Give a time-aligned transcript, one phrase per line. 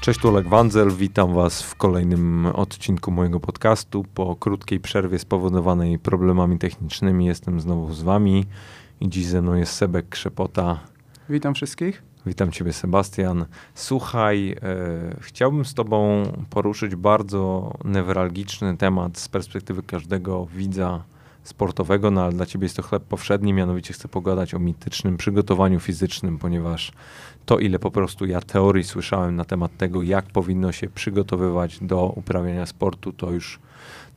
[0.00, 4.04] Cześć, tu Oleg Wandzel, witam Was w kolejnym odcinku mojego podcastu.
[4.14, 8.44] Po krótkiej przerwie spowodowanej problemami technicznymi jestem znowu z Wami
[9.00, 10.80] i dziś ze mną jest Sebek Krzepota.
[11.28, 12.02] Witam wszystkich.
[12.26, 13.44] Witam Ciebie, Sebastian.
[13.74, 21.04] Słuchaj, e, chciałbym z Tobą poruszyć bardzo newralgiczny temat z perspektywy każdego widza
[21.50, 25.80] sportowego, no ale dla Ciebie jest to chleb powszedni, mianowicie chcę pogadać o mitycznym przygotowaniu
[25.80, 26.92] fizycznym, ponieważ
[27.46, 32.12] to, ile po prostu ja teorii słyszałem na temat tego, jak powinno się przygotowywać do
[32.16, 33.58] uprawiania sportu, to już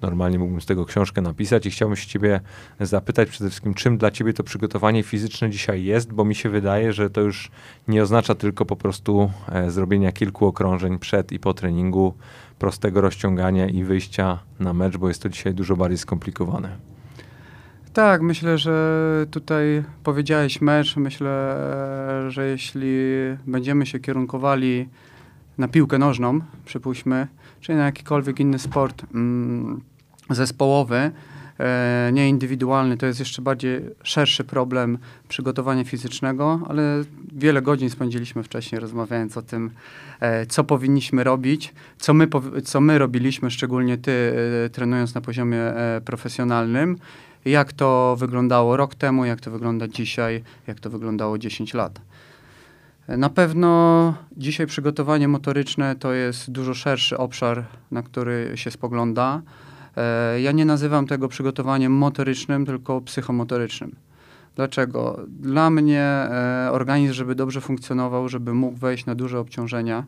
[0.02, 2.40] normalnie mógłbym z tego książkę napisać i chciałbym się ciebie
[2.80, 6.94] zapytać przede wszystkim, czym dla ciebie to przygotowanie fizyczne dzisiaj jest, bo mi się wydaje,
[6.94, 7.52] że to już
[7.88, 12.14] nie oznacza tylko po prostu e, zrobienia kilku okrążeń przed i po treningu,
[12.59, 16.93] prostego rozciągania i wyjścia na mecz, bo jest to dzisiaj dużo bardziej skomplikowane.
[17.94, 20.97] Tak, myślę, że tutaj powiedziałeś mecz.
[20.97, 21.55] Myślę,
[22.27, 22.97] że jeśli
[23.47, 24.89] będziemy się kierunkowali
[25.58, 27.27] na piłkę nożną, przypuśćmy,
[27.61, 29.81] czy na jakikolwiek inny sport mm,
[30.30, 31.11] zespołowy,
[31.59, 38.44] e, nie indywidualny, to jest jeszcze bardziej szerszy problem przygotowania fizycznego, ale wiele godzin spędziliśmy
[38.44, 39.71] wcześniej rozmawiając o tym,
[40.19, 42.27] e, co powinniśmy robić, co my,
[42.64, 44.33] co my robiliśmy, szczególnie ty,
[44.66, 46.97] e, trenując na poziomie e, profesjonalnym
[47.45, 52.02] jak to wyglądało rok temu, jak to wygląda dzisiaj, jak to wyglądało 10 lat.
[53.08, 59.41] Na pewno dzisiaj przygotowanie motoryczne to jest dużo szerszy obszar, na który się spogląda.
[59.97, 63.95] E, ja nie nazywam tego przygotowaniem motorycznym, tylko psychomotorycznym.
[64.55, 65.19] Dlaczego?
[65.27, 70.03] Dla mnie e, organizm, żeby dobrze funkcjonował, żeby mógł wejść na duże obciążenia,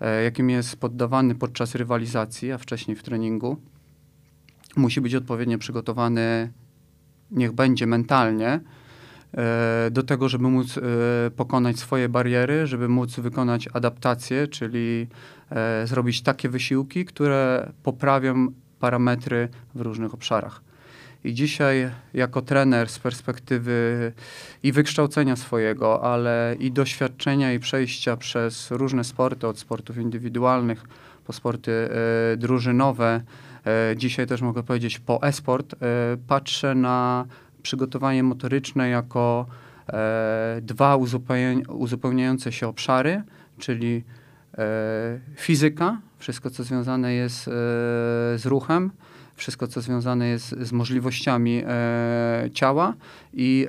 [0.00, 3.56] e, jakim jest poddawany podczas rywalizacji, a wcześniej w treningu,
[4.76, 6.52] musi być odpowiednio przygotowany,
[7.30, 8.60] niech będzie mentalnie,
[9.34, 10.80] e, do tego, żeby móc e,
[11.30, 15.06] pokonać swoje bariery, żeby móc wykonać adaptację, czyli
[15.50, 18.48] e, zrobić takie wysiłki, które poprawią
[18.80, 20.60] parametry w różnych obszarach.
[21.24, 24.12] I dzisiaj, jako trener z perspektywy
[24.62, 30.84] i wykształcenia swojego, ale i doświadczenia i przejścia przez różne sporty, od sportów indywidualnych
[31.26, 31.88] po sporty
[32.36, 33.20] drużynowe,
[33.96, 35.76] dzisiaj też mogę powiedzieć po e-sport, e,
[36.26, 37.26] patrzę na
[37.62, 39.46] przygotowanie motoryczne jako
[39.88, 40.96] e, dwa
[41.68, 43.22] uzupełniające się obszary,
[43.58, 44.04] czyli
[45.36, 47.44] fizyka, wszystko co związane jest
[48.36, 48.90] z ruchem,
[49.34, 51.62] wszystko co związane jest z możliwościami
[52.52, 52.94] ciała
[53.32, 53.68] i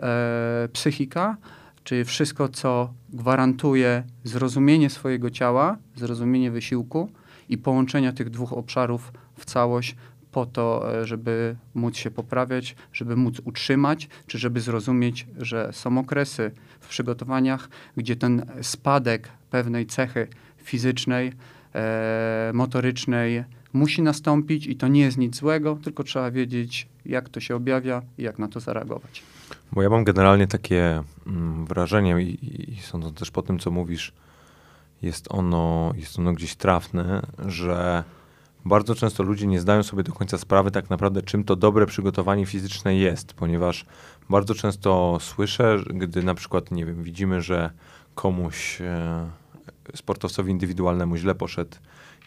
[0.74, 1.38] psychika,
[1.84, 7.10] czyli wszystko co gwarantuje zrozumienie swojego ciała, zrozumienie wysiłku
[7.50, 9.96] i połączenia tych dwóch obszarów w całość
[10.32, 15.98] po to, e, żeby móc się poprawiać, żeby móc utrzymać, czy żeby zrozumieć, że są
[15.98, 20.28] okresy w przygotowaniach, gdzie ten spadek pewnej cechy
[20.58, 21.34] fizycznej,
[21.76, 27.40] e, motorycznej musi nastąpić i to nie jest nic złego, tylko trzeba wiedzieć, jak to
[27.40, 29.24] się objawia i jak na to zareagować.
[29.72, 34.14] Bo ja mam generalnie takie mm, wrażenie i, i sądząc też po tym, co mówisz,
[35.02, 38.04] jest ono, jest ono gdzieś trafne, że
[38.66, 42.46] bardzo często ludzie nie zdają sobie do końca sprawy tak naprawdę, czym to dobre przygotowanie
[42.46, 43.86] fizyczne jest, ponieważ
[44.30, 47.72] bardzo często słyszę, gdy na przykład, nie wiem, widzimy, że
[48.16, 49.30] komuś, e,
[49.96, 51.78] sportowcowi indywidualnemu źle poszedł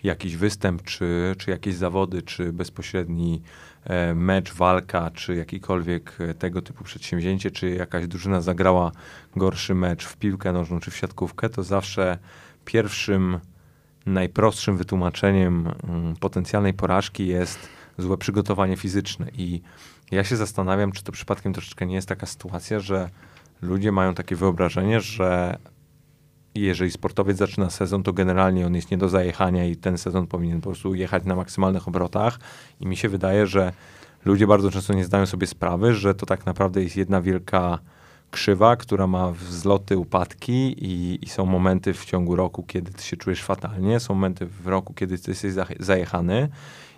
[0.02, 3.42] jakiś występ, czy, czy jakieś zawody, czy bezpośredni
[3.84, 8.92] e, mecz, walka, czy jakikolwiek e, tego typu przedsięwzięcie, czy jakaś drużyna zagrała
[9.36, 12.18] gorszy mecz w piłkę nożną, czy w siatkówkę, to zawsze
[12.64, 13.38] pierwszym
[14.06, 17.68] najprostszym wytłumaczeniem mm, potencjalnej porażki jest
[17.98, 19.26] złe przygotowanie fizyczne.
[19.38, 19.62] I
[20.10, 23.10] ja się zastanawiam, czy to przypadkiem troszeczkę nie jest taka sytuacja, że
[23.62, 25.58] ludzie mają takie wyobrażenie, że
[26.54, 30.60] jeżeli sportowiec zaczyna sezon, to generalnie on jest nie do zajechania i ten sezon powinien
[30.60, 32.38] po prostu jechać na maksymalnych obrotach.
[32.80, 33.72] I mi się wydaje, że
[34.24, 37.78] ludzie bardzo często nie zdają sobie sprawy, że to tak naprawdę jest jedna wielka
[38.32, 43.16] krzywa, która ma wzloty, upadki i, i, są momenty w ciągu roku, kiedy ty się
[43.16, 46.48] czujesz fatalnie, są momenty w roku, kiedy ty jesteś zajechany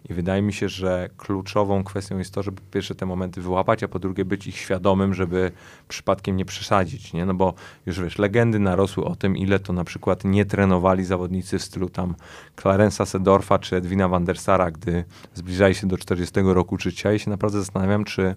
[0.08, 3.82] i wydaje mi się, że kluczową kwestią jest to, żeby po pierwsze te momenty wyłapać,
[3.82, 5.52] a po drugie być ich świadomym, żeby
[5.88, 7.26] przypadkiem nie przesadzić, nie?
[7.26, 7.54] No bo
[7.86, 11.88] już wiesz, legendy narosły o tym, ile to na przykład nie trenowali zawodnicy w stylu
[11.88, 12.14] tam
[12.56, 15.04] Clarence'a Sedorfa czy Edwina van der Sara, gdy
[15.34, 18.34] zbliżali się do 40 roku życia i się naprawdę zastanawiam, czy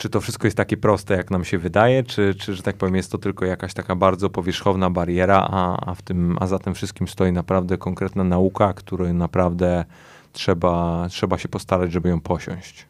[0.00, 2.96] czy to wszystko jest takie proste, jak nam się wydaje, czy, czy że tak powiem,
[2.96, 6.74] jest to tylko jakaś taka bardzo powierzchowna bariera, a, a, w tym, a za tym
[6.74, 9.84] wszystkim stoi naprawdę konkretna nauka, której naprawdę
[10.32, 12.86] trzeba, trzeba się postarać, żeby ją posiąść.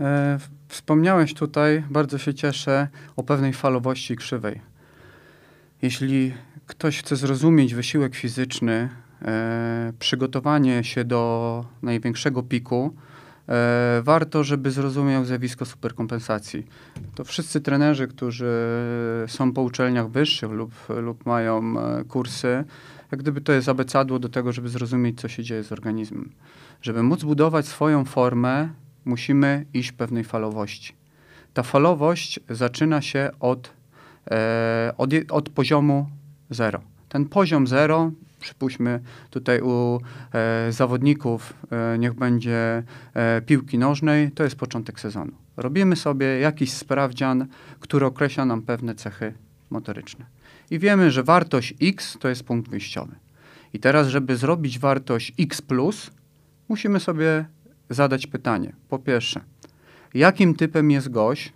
[0.00, 4.60] E, wspomniałeś tutaj, bardzo się cieszę, o pewnej falowości krzywej.
[5.82, 6.34] Jeśli
[6.66, 8.88] ktoś chce zrozumieć wysiłek fizyczny,
[9.22, 12.94] e, przygotowanie się do największego piku,
[14.02, 16.66] warto, żeby zrozumiał zjawisko superkompensacji.
[17.14, 18.52] To wszyscy trenerzy, którzy
[19.26, 22.64] są po uczelniach wyższych lub, lub mają e, kursy,
[23.10, 26.30] jak gdyby to jest abecadło do tego, żeby zrozumieć, co się dzieje z organizmem.
[26.82, 28.68] Żeby móc budować swoją formę,
[29.04, 30.94] musimy iść pewnej falowości.
[31.54, 33.72] Ta falowość zaczyna się od,
[34.30, 36.08] e, od, od poziomu
[36.50, 36.80] zero.
[37.08, 38.10] Ten poziom zero,
[38.42, 39.00] przypuśćmy
[39.30, 40.00] tutaj u
[40.34, 42.82] e, zawodników, e, niech będzie
[43.14, 45.32] e, piłki nożnej, to jest początek sezonu.
[45.56, 47.46] Robimy sobie jakiś sprawdzian,
[47.80, 49.34] który określa nam pewne cechy
[49.70, 50.24] motoryczne.
[50.70, 53.14] I wiemy, że wartość x to jest punkt wyjściowy.
[53.72, 55.62] I teraz, żeby zrobić wartość x,
[56.68, 57.44] musimy sobie
[57.90, 58.72] zadać pytanie.
[58.88, 59.40] Po pierwsze,
[60.14, 61.52] jakim typem jest gość?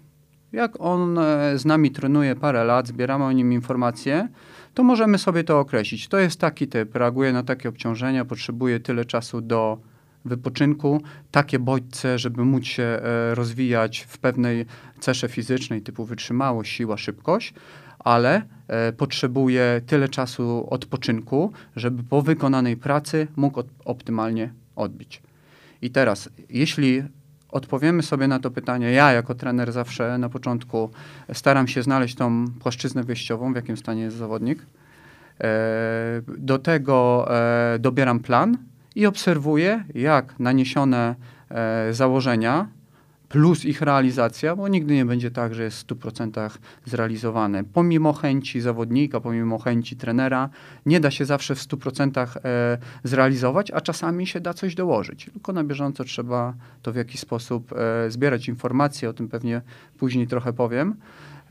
[0.52, 4.28] Jak on e, z nami trenuje parę lat, zbieramy o nim informacje,
[4.76, 6.08] to możemy sobie to określić.
[6.08, 9.78] To jest taki typ, reaguje na takie obciążenia, potrzebuje tyle czasu do
[10.24, 14.66] wypoczynku, takie bodźce, żeby móc się e, rozwijać w pewnej
[15.00, 17.54] cesze fizycznej typu wytrzymałość, siła, szybkość,
[17.98, 25.22] ale e, potrzebuje tyle czasu odpoczynku, żeby po wykonanej pracy mógł optymalnie odbić.
[25.82, 27.02] I teraz, jeśli
[27.48, 30.90] odpowiemy sobie na to pytanie, ja jako trener zawsze na początku
[31.32, 34.58] staram się znaleźć tą płaszczyznę wyjściową, w jakim stanie jest zawodnik.
[35.40, 35.46] E,
[36.38, 38.58] Do tego e, dobieram plan
[38.94, 41.14] i obserwuję, jak naniesione
[41.50, 42.66] e, założenia
[43.28, 46.50] plus ich realizacja, bo nigdy nie będzie tak, że jest w 100%
[46.84, 47.64] zrealizowane.
[47.64, 50.48] Pomimo chęci zawodnika, pomimo chęci trenera,
[50.86, 55.30] nie da się zawsze w 100% e, zrealizować, a czasami się da coś dołożyć.
[55.32, 59.62] Tylko na bieżąco trzeba to w jakiś sposób e, zbierać informacje, o tym pewnie
[59.98, 60.94] później trochę powiem.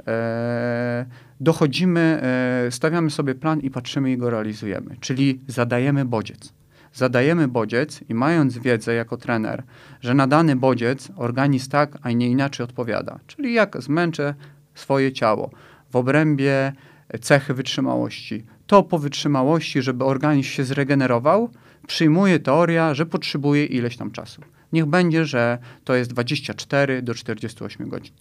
[0.07, 1.06] E,
[1.39, 2.21] dochodzimy,
[2.69, 6.54] stawiamy sobie plan i patrzymy i go realizujemy, czyli zadajemy bodziec.
[6.95, 9.63] Zadajemy bodziec i mając wiedzę jako trener,
[10.01, 13.19] że na dany bodziec organizm tak, a nie inaczej odpowiada.
[13.27, 14.36] Czyli jak zmęczę
[14.75, 15.51] swoje ciało
[15.92, 16.74] w obrębie
[17.21, 21.50] cechy wytrzymałości, to po wytrzymałości, żeby organizm się zregenerował,
[21.88, 24.42] przyjmuje teoria, że potrzebuje ileś tam czasu.
[24.74, 28.13] Niech będzie, że to jest 24 do 48 godzin.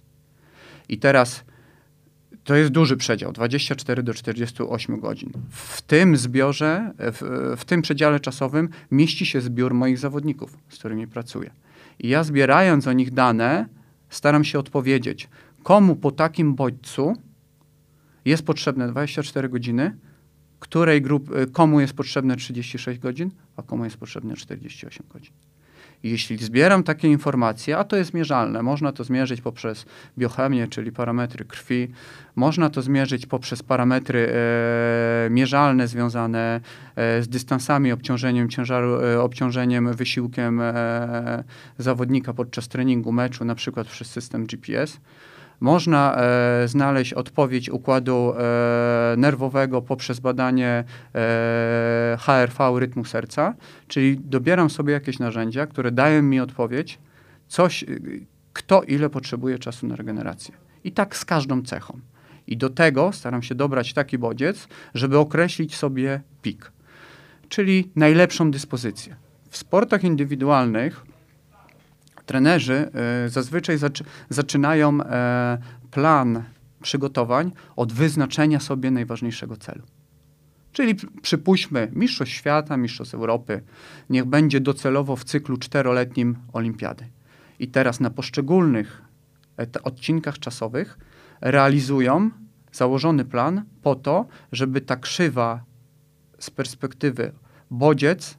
[0.89, 1.45] I teraz
[2.45, 5.33] to jest duży przedział, 24 do 48 godzin.
[5.51, 11.07] W tym zbiorze, w, w tym przedziale czasowym mieści się zbiór moich zawodników, z którymi
[11.07, 11.51] pracuję.
[11.99, 13.69] I ja zbierając o nich dane,
[14.11, 15.29] staram się odpowiedzieć,
[15.63, 17.17] komu po takim bodźcu
[18.25, 19.97] jest potrzebne 24 godziny,
[20.59, 25.33] której grup, komu jest potrzebne 36 godzin, a komu jest potrzebne 48 godzin.
[26.05, 29.87] Jeśli zbieram takie informacje, a to jest mierzalne, można to zmierzyć poprzez
[30.19, 31.89] biochemię, czyli parametry krwi,
[32.37, 36.61] można to zmierzyć poprzez parametry e, mierzalne związane
[36.97, 41.45] e, z dystansami, obciążeniem ciężaru, e, obciążeniem, wysiłkiem e,
[41.79, 45.01] zawodnika podczas treningu meczu, na przykład przez system GPS.
[45.61, 50.85] Można e, znaleźć odpowiedź układu e, nerwowego poprzez badanie
[51.15, 53.55] e, HRV rytmu serca,
[53.89, 56.99] czyli dobieram sobie jakieś narzędzia, które dają mi odpowiedź,
[57.49, 60.55] coś, y, kto ile potrzebuje czasu na regenerację.
[60.85, 62.01] I tak z każdą cechą.
[62.47, 66.73] I do tego staram się dobrać taki bodziec, żeby określić sobie pik,
[67.49, 69.17] czyli najlepszą dyspozycję.
[69.51, 71.05] W sportach indywidualnych
[72.27, 72.91] trenerzy
[73.25, 75.59] e, zazwyczaj zaczy- zaczynają e,
[75.91, 76.43] plan
[76.83, 79.83] przygotowań od wyznaczenia sobie najważniejszego celu.
[80.73, 83.63] Czyli pr- przypuśćmy Mistrzostw Świata, Mistrzostw Europy,
[84.11, 87.05] niech będzie docelowo w cyklu czteroletnim Olimpiady.
[87.59, 89.03] I teraz na poszczególnych
[89.83, 90.99] odcinkach czasowych
[91.41, 92.31] realizują
[92.73, 95.65] założony plan po to, żeby ta krzywa
[96.39, 97.33] z perspektywy
[97.71, 98.39] bodziec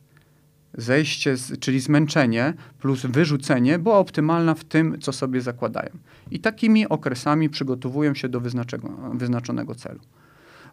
[0.78, 5.90] zejście, z, czyli zmęczenie plus wyrzucenie była optymalna w tym, co sobie zakładają.
[6.32, 8.42] I takimi okresami przygotowują się do
[9.14, 10.00] wyznaczonego celu.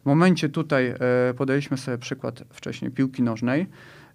[0.02, 0.96] W momencie tutaj e,
[1.36, 3.66] podaliśmy sobie przykład wcześniej piłki nożnej.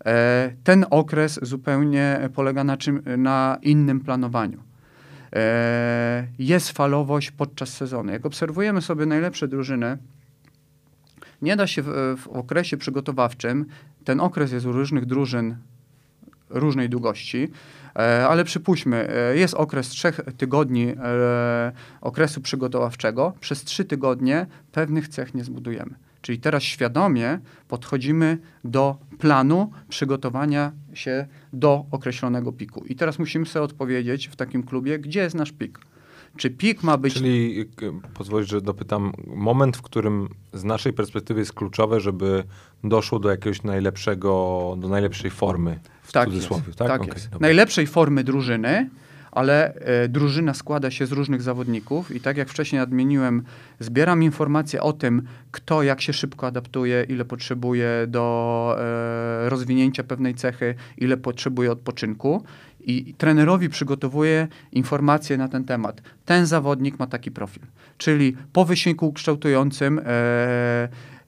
[0.05, 4.63] E, ten okres zupełnie polega na, czym, na innym planowaniu.
[5.35, 8.11] E, jest falowość podczas sezonu.
[8.11, 9.97] Jak obserwujemy sobie najlepsze drużyny,
[11.41, 13.65] nie da się w, w okresie przygotowawczym,
[14.03, 15.55] ten okres jest u różnych drużyn
[16.49, 17.49] różnej długości,
[17.95, 25.07] e, ale przypuśćmy, e, jest okres trzech tygodni e, okresu przygotowawczego, przez trzy tygodnie pewnych
[25.07, 25.95] cech nie zbudujemy.
[26.21, 32.83] Czyli teraz świadomie podchodzimy do planu przygotowania się do określonego piku.
[32.85, 35.79] I teraz musimy sobie odpowiedzieć w takim klubie, gdzie jest nasz pik.
[36.37, 37.13] Czy pik ma być...
[37.13, 37.65] Czyli
[38.13, 42.43] pozwolisz, że dopytam, moment, w którym z naszej perspektywy jest kluczowe, żeby
[42.83, 46.87] doszło do jakiegoś najlepszego, do najlepszej formy w Tak cudzysłowie, jest, tak?
[46.87, 47.29] tak Okej, jest.
[47.29, 47.47] dobra.
[47.47, 48.89] Najlepszej formy drużyny,
[49.31, 53.43] ale e, drużyna składa się z różnych zawodników i tak jak wcześniej nadmieniłem,
[53.79, 55.21] zbieram informacje o tym,
[55.51, 62.43] kto jak się szybko adaptuje, ile potrzebuje do e, rozwinięcia pewnej cechy, ile potrzebuje odpoczynku
[62.79, 66.01] i trenerowi przygotowuję informacje na ten temat.
[66.25, 67.63] Ten zawodnik ma taki profil,
[67.97, 70.03] czyli po wysiłku kształtującym e,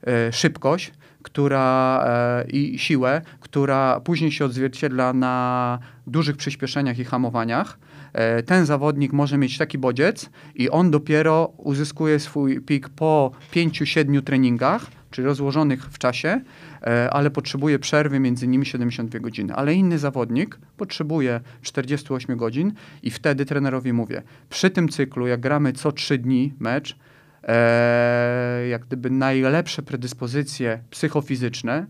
[0.07, 0.91] e, szybkość,
[1.23, 7.79] która e, i siłę, która później się odzwierciedla na dużych przyspieszeniach i hamowaniach.
[8.13, 14.23] E, ten zawodnik może mieć taki bodziec i on dopiero uzyskuje swój pik po 5-7
[14.23, 16.41] treningach, czyli rozłożonych w czasie,
[16.83, 19.53] e, ale potrzebuje przerwy między nimi 72 godziny.
[19.55, 22.73] Ale inny zawodnik potrzebuje 48 godzin
[23.03, 26.95] i wtedy trenerowi mówię, przy tym cyklu, jak gramy co 3 dni mecz,
[27.43, 31.85] e, jak gdyby najlepsze predyspozycje psychofizyczne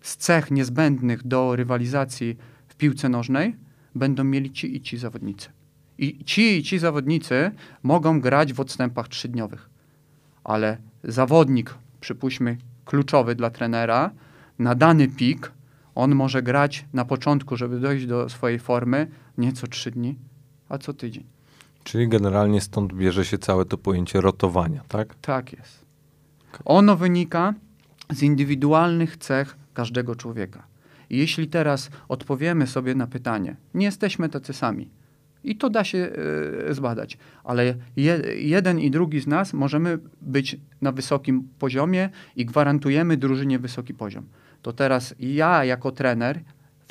[0.00, 2.36] z cech niezbędnych do rywalizacji
[2.68, 3.56] w piłce nożnej
[3.94, 5.48] będą mieli ci i ci zawodnicy.
[5.98, 7.50] I ci i ci zawodnicy
[7.82, 9.70] mogą grać w odstępach trzydniowych.
[10.44, 14.10] Ale zawodnik, przypuśćmy, kluczowy dla trenera,
[14.58, 15.52] na dany pik,
[15.94, 19.06] on może grać na początku, żeby dojść do swojej formy,
[19.38, 20.18] nie co trzy dni,
[20.68, 21.33] a co tydzień.
[21.84, 25.14] Czyli generalnie stąd bierze się całe to pojęcie rotowania, tak?
[25.14, 25.84] Tak jest.
[26.64, 27.54] Ono wynika
[28.10, 30.66] z indywidualnych cech każdego człowieka.
[31.10, 34.90] Jeśli teraz odpowiemy sobie na pytanie, nie jesteśmy tacy sami.
[35.44, 36.10] I to da się
[36.68, 42.46] e, zbadać, ale je, jeden i drugi z nas możemy być na wysokim poziomie i
[42.46, 44.24] gwarantujemy drużynie wysoki poziom.
[44.62, 46.40] To teraz ja jako trener,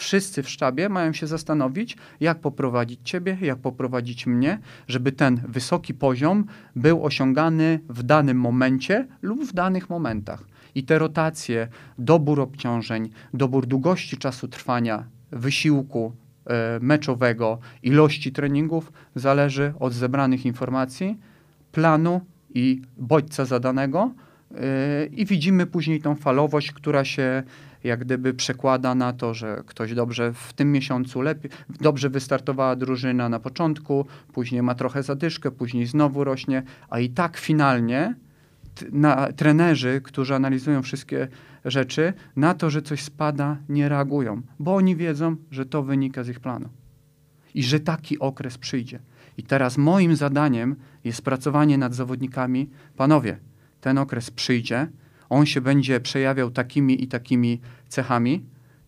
[0.03, 5.93] wszyscy w sztabie mają się zastanowić, jak poprowadzić ciebie, jak poprowadzić mnie, żeby ten wysoki
[5.93, 6.45] poziom
[6.75, 10.43] był osiągany w danym momencie lub w danych momentach.
[10.75, 11.67] I te rotacje,
[11.97, 16.13] dobór obciążeń, dobór długości czasu trwania, wysiłku
[16.45, 21.17] e, meczowego, ilości treningów zależy od zebranych informacji,
[21.71, 22.21] planu
[22.53, 24.11] i bodźca zadanego
[24.51, 24.59] yy,
[25.05, 27.43] i widzimy później tą falowość, która się
[27.83, 33.29] jak gdyby przekłada na to, że ktoś dobrze w tym miesiącu lepiej, dobrze wystartowała drużyna
[33.29, 38.15] na początku, później ma trochę zadyszkę, później znowu rośnie, a i tak finalnie
[38.91, 41.27] na, trenerzy, którzy analizują wszystkie
[41.65, 46.29] rzeczy, na to, że coś spada, nie reagują, bo oni wiedzą, że to wynika z
[46.29, 46.69] ich planu
[47.53, 48.99] i że taki okres przyjdzie.
[49.37, 52.69] I teraz moim zadaniem jest pracowanie nad zawodnikami.
[52.97, 53.37] Panowie,
[53.81, 54.87] ten okres przyjdzie,
[55.33, 58.45] on się będzie przejawiał takimi i takimi cechami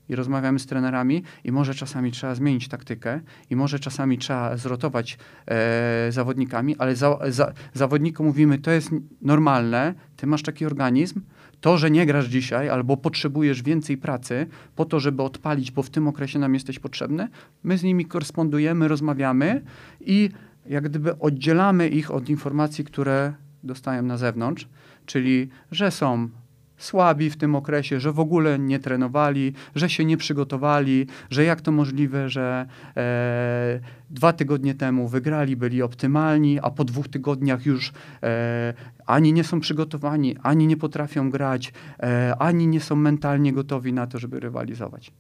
[0.10, 5.18] i rozmawiamy z trenerami i może czasami trzeba zmienić taktykę i może czasami trzeba zrotować
[5.48, 8.90] e, zawodnikami, ale za, za, zawodnikom mówimy, to jest
[9.22, 11.22] normalne, ty masz taki organizm,
[11.62, 15.90] to, że nie grasz dzisiaj albo potrzebujesz więcej pracy po to, żeby odpalić, bo w
[15.90, 17.28] tym okresie nam jesteś potrzebny,
[17.64, 19.62] my z nimi korespondujemy, rozmawiamy
[20.02, 20.30] i
[20.66, 23.34] jak gdyby oddzielamy ich od informacji, które
[23.64, 24.68] dostają na zewnątrz,
[25.06, 26.30] czyli że są
[26.78, 31.62] słabi w tym okresie, że w ogóle nie trenowali, że się nie przygotowali, że jak
[31.62, 32.66] to możliwe, że
[32.98, 37.94] e, dwa tygodnie temu wygrali, byli optymalni, a po dwóch tygodniach już
[38.24, 38.74] e,
[39.06, 44.08] ani nie są przygotowani, ani nie potrafią grać, e, ani nie są mentalnie gotowi na
[44.08, 45.12] to, żeby rywalizować.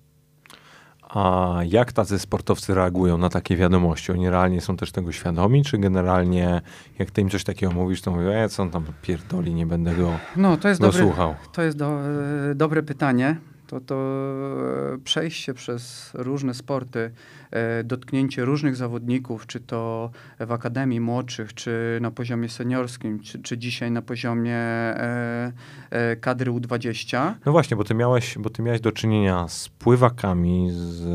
[1.10, 4.12] A jak tacy sportowcy reagują na takie wiadomości?
[4.12, 6.62] Oni realnie są też tego świadomi, czy generalnie
[7.00, 9.96] jak ty im coś takiego mówisz, to mówią, e, co on tam pierdoli, nie będę
[9.96, 11.36] go, No, to jest go dobry, słuchał.
[11.54, 12.00] To jest do,
[12.52, 13.36] e, dobre pytanie.
[13.68, 17.12] To, to e, przejście przez różne sporty,
[17.52, 23.58] e, dotknięcie różnych zawodników, czy to w akademii młodszych, czy na poziomie seniorskim, czy, czy
[23.58, 25.52] dzisiaj na poziomie e,
[26.22, 27.34] kadry U20.
[27.46, 31.06] No właśnie, bo ty miałeś, bo ty miałeś do czynienia z pływakami, z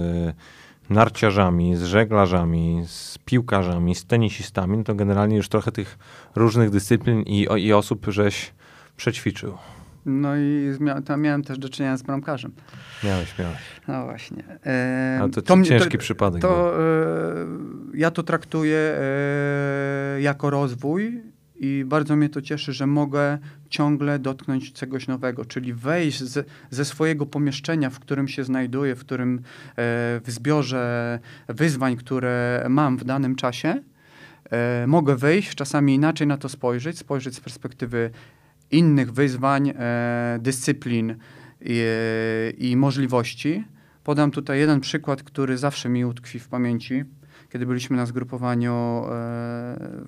[0.90, 5.98] narciarzami, z żeglarzami, z piłkarzami, z tenisistami, no to generalnie już trochę tych
[6.34, 8.52] różnych dyscyplin i, i osób żeś
[8.96, 9.58] przećwiczył.
[10.06, 10.70] No i
[11.04, 12.52] tam miałem też do czynienia z bramkarzem.
[13.04, 13.58] Miałeś, miałeś.
[13.88, 14.44] No właśnie.
[14.66, 16.40] E, Ale to, mnie- ciężki przypadek.
[16.40, 16.50] był.
[16.50, 17.46] To e,
[17.94, 21.22] ja to traktuję e, jako rozwój
[21.56, 23.38] i bardzo mnie to cieszy, że mogę
[23.68, 29.00] ciągle dotknąć czegoś nowego, czyli wejść z, ze swojego pomieszczenia, w którym się znajduję, w
[29.00, 29.42] którym e,
[29.76, 33.82] w zbiorze wyzwań, które mam w danym czasie,
[34.50, 38.10] e, mogę wyjść, czasami inaczej na to spojrzeć, spojrzeć z perspektywy
[38.70, 41.16] innych wyzwań, e, dyscyplin
[41.60, 41.84] i,
[42.58, 43.64] i możliwości.
[44.04, 47.04] Podam tutaj jeden przykład, który zawsze mi utkwi w pamięci.
[47.52, 49.08] kiedy byliśmy na zgrupowaniu e,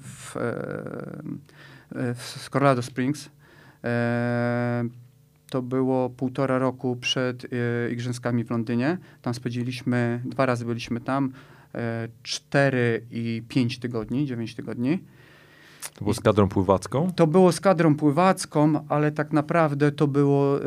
[0.00, 3.31] w, e, w Colorado Springs.
[3.85, 4.85] E,
[5.50, 7.49] to było półtora roku przed e,
[7.90, 8.99] Igrzyskami w Londynie.
[9.23, 11.33] Tam spędziliśmy, dwa razy byliśmy tam,
[11.75, 14.99] e, cztery i pięć tygodni, dziewięć tygodni.
[15.95, 17.13] To było z kadrą pływacką?
[17.17, 20.59] To było z kadrą pływacką, ale tak naprawdę to było,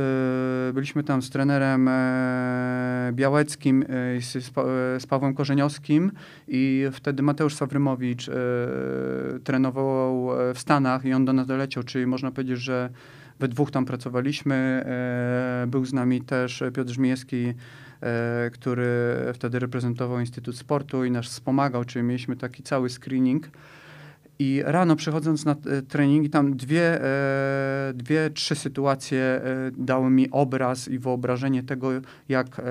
[0.70, 4.64] e, byliśmy tam z trenerem e, Białeckim, e, z, z, Pa-
[5.00, 6.12] z Pawłem Korzeniowskim
[6.48, 8.30] i wtedy Mateusz Sawrymowicz
[9.44, 12.90] trenował w Stanach i on do nas doleciał, czyli można powiedzieć, że
[13.40, 14.86] we dwóch tam pracowaliśmy.
[15.68, 17.54] Był z nami też Piotr Żmijewski,
[18.54, 18.88] który
[19.34, 23.50] wtedy reprezentował Instytut Sportu i nas wspomagał, czyli mieliśmy taki cały screening.
[24.40, 29.42] I rano przychodząc na e, treningi, tam dwie, e, dwie, trzy sytuacje e,
[29.78, 31.90] dały mi obraz i wyobrażenie tego,
[32.30, 32.62] jak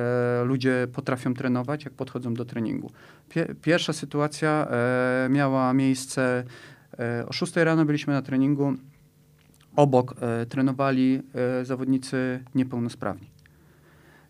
[0.44, 2.90] ludzie potrafią trenować, jak podchodzą do treningu.
[3.28, 4.68] Pie, pierwsza sytuacja
[5.30, 6.44] miała miejsce
[7.26, 8.74] o 6 rano byliśmy na treningu.
[9.76, 10.14] Obok
[10.48, 11.22] trenowali
[11.62, 13.33] zawodnicy niepełnosprawni.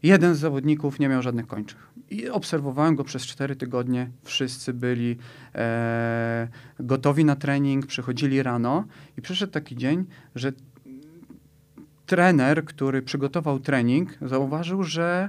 [0.04, 1.92] Jeden z zawodników nie miał żadnych kończych.
[2.10, 4.10] I obserwowałem go przez cztery tygodnie.
[4.22, 5.16] Wszyscy byli
[5.54, 6.48] e,
[6.80, 8.84] gotowi na trening, przychodzili rano
[9.18, 10.52] i przyszedł taki dzień, że
[12.06, 15.28] trener, który przygotował trening, zauważył, że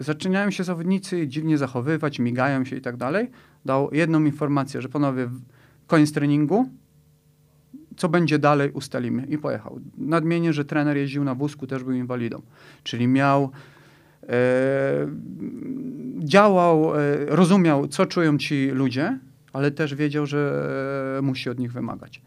[0.00, 3.30] zaczynają się zawodnicy dziwnie zachowywać, migają się i tak dalej.
[3.64, 5.28] Dał jedną informację, że panowie,
[5.86, 6.68] koniec treningu,
[7.96, 9.80] co będzie dalej ustalimy i pojechał.
[9.98, 12.42] Nadmienię, że trener jeździł na wózku, też był inwalidą,
[12.82, 13.50] czyli miał
[16.18, 19.18] działał, e, rozumiał, co czują ci ludzie,
[19.52, 22.22] ale też wiedział, że e, musi od nich wymagać.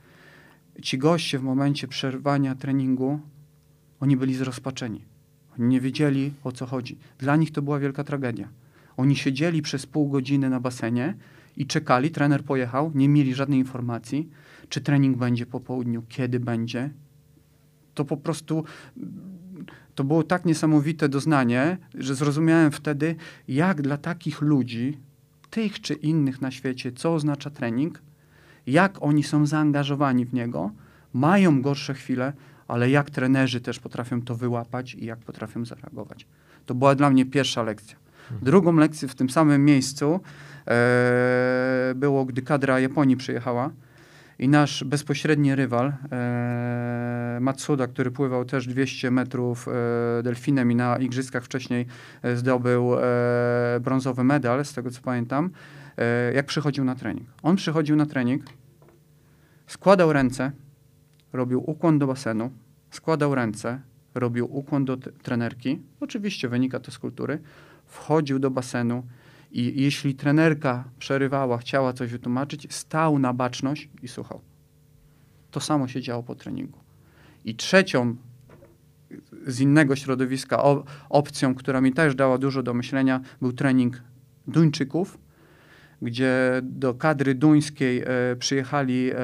[0.81, 3.19] Ci goście w momencie przerwania treningu,
[3.99, 5.05] oni byli zrozpaczeni.
[5.59, 6.97] Oni nie wiedzieli, o co chodzi.
[7.17, 8.49] Dla nich to była wielka tragedia.
[8.97, 11.17] Oni siedzieli przez pół godziny na basenie
[11.57, 14.29] i czekali, trener pojechał, nie mieli żadnej informacji,
[14.69, 16.89] czy trening będzie po południu, kiedy będzie.
[17.93, 18.63] To po prostu
[19.99, 23.15] to było tak niesamowite doznanie, że zrozumiałem wtedy,
[23.47, 24.97] jak dla takich ludzi,
[25.49, 28.01] tych czy innych na świecie, co oznacza trening,
[28.67, 30.71] jak oni są zaangażowani w niego,
[31.13, 32.33] mają gorsze chwile,
[32.67, 36.27] ale jak trenerzy też potrafią to wyłapać i jak potrafią zareagować.
[36.65, 37.97] To była dla mnie pierwsza lekcja.
[38.41, 40.19] Drugą lekcję w tym samym miejscu
[40.67, 43.71] e, było, gdy kadra Japonii przyjechała
[44.39, 50.97] i nasz bezpośredni rywal, e, Matsuda, który pływał też 200 metrów e, delfinem i na
[50.97, 51.85] igrzyskach wcześniej
[52.21, 55.49] e, zdobył e, brązowy medal, z tego co pamiętam,
[55.97, 57.27] e, jak przychodził na trening.
[57.43, 58.43] On przychodził na trening,
[59.67, 60.51] składał ręce,
[61.33, 62.51] robił ukłon do basenu,
[62.91, 63.81] składał ręce,
[64.15, 67.39] robił ukłon do trenerki, oczywiście wynika to z kultury,
[67.85, 69.03] wchodził do basenu
[69.51, 74.41] i jeśli trenerka przerywała, chciała coś wytłumaczyć, stał na baczność i słuchał.
[75.51, 76.79] To samo się działo po treningu.
[77.45, 78.15] I trzecią
[79.47, 80.63] z innego środowiska
[81.09, 84.01] opcją, która mi też dała dużo do myślenia, był trening
[84.47, 85.17] Duńczyków,
[86.01, 88.05] gdzie do kadry duńskiej e,
[88.39, 89.15] przyjechali e,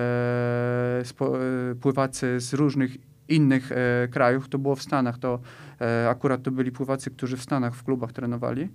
[1.04, 2.98] spo, e, pływacy z różnych
[3.30, 4.50] innych e, krajów.
[4.50, 5.40] To było w Stanach, to
[5.82, 8.70] e, akurat to byli pływacy, którzy w Stanach w klubach trenowali.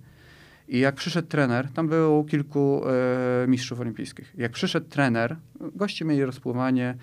[0.71, 2.81] I jak przyszedł trener, tam było kilku
[3.43, 4.33] e, mistrzów olimpijskich.
[4.37, 5.37] Jak przyszedł trener,
[5.75, 6.95] goście mieli rozpływanie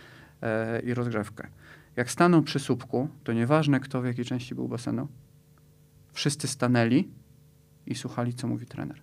[0.43, 1.49] e, i rozgrzewkę.
[1.97, 5.09] Jak stanął przy słupku, to nieważne kto w jakiej części był basenu,
[6.13, 7.09] wszyscy stanęli
[7.87, 9.03] i słuchali, co mówi trener.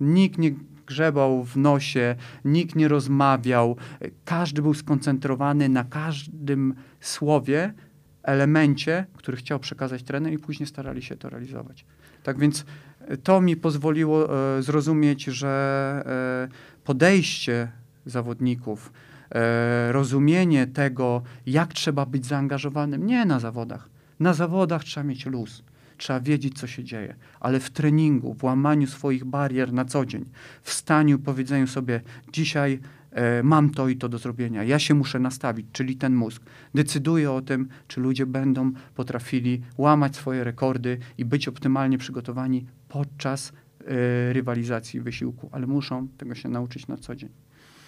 [0.00, 0.54] Nikt nie
[0.86, 3.76] grzebał w nosie, nikt nie rozmawiał,
[4.24, 7.74] każdy był skoncentrowany na każdym słowie,
[8.22, 11.84] elemencie, który chciał przekazać trener i później starali się to realizować.
[12.22, 12.64] Tak więc
[13.00, 17.68] e, to mi pozwoliło e, zrozumieć, że e, podejście
[18.06, 18.92] zawodników,
[19.90, 23.88] rozumienie tego, jak trzeba być zaangażowanym, nie na zawodach.
[24.20, 25.62] Na zawodach trzeba mieć luz,
[25.96, 30.24] trzeba wiedzieć, co się dzieje, ale w treningu, w łamaniu swoich barier na co dzień,
[30.62, 32.00] w staniu, powiedzeniu sobie,
[32.32, 32.80] dzisiaj
[33.42, 36.42] mam to i to do zrobienia, ja się muszę nastawić, czyli ten mózg
[36.74, 43.52] decyduje o tym, czy ludzie będą potrafili łamać swoje rekordy i być optymalnie przygotowani podczas
[43.52, 47.30] e, rywalizacji wysiłku, ale muszą tego się nauczyć na co dzień.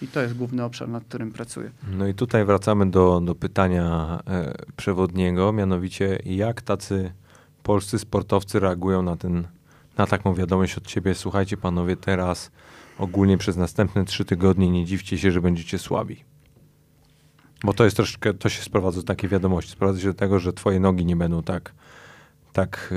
[0.01, 1.71] I to jest główny obszar, nad którym pracuję.
[1.97, 7.11] No i tutaj wracamy do, do pytania e, przewodniego, mianowicie jak tacy
[7.63, 9.47] polscy sportowcy reagują na, ten,
[9.97, 11.15] na taką wiadomość od ciebie.
[11.15, 12.51] Słuchajcie panowie, teraz
[12.97, 16.23] ogólnie przez następne trzy tygodnie nie dziwcie się, że będziecie słabi.
[17.63, 19.71] Bo to jest troszeczkę, to się sprowadza do takiej wiadomości.
[19.71, 21.73] Sprowadza się do tego, że twoje nogi nie będą tak,
[22.53, 22.93] tak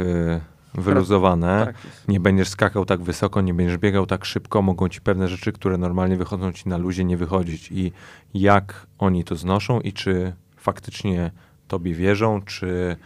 [0.74, 1.66] e, wyluzowane.
[1.66, 2.08] Tak jest.
[2.08, 5.78] Nie będziesz skakał tak wysoko, nie będziesz biegał tak szybko, mogą ci pewne rzeczy, które
[5.78, 7.72] normalnie wychodzą ci na luzie, nie wychodzić.
[7.72, 7.92] I
[8.34, 11.30] jak oni to znoszą i czy faktycznie
[11.68, 12.96] tobie wierzą, czy,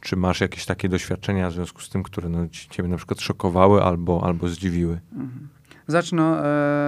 [0.00, 3.20] czy masz jakieś takie doświadczenia w związku z tym, które no, ci- ciebie na przykład
[3.20, 5.00] szokowały albo, albo zdziwiły.
[5.12, 5.48] Mhm.
[5.88, 6.22] Zacznę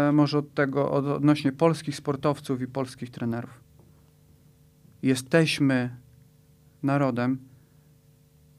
[0.08, 3.60] e, może od tego, od, odnośnie polskich sportowców i polskich trenerów.
[5.02, 5.96] Jesteśmy
[6.82, 7.38] narodem,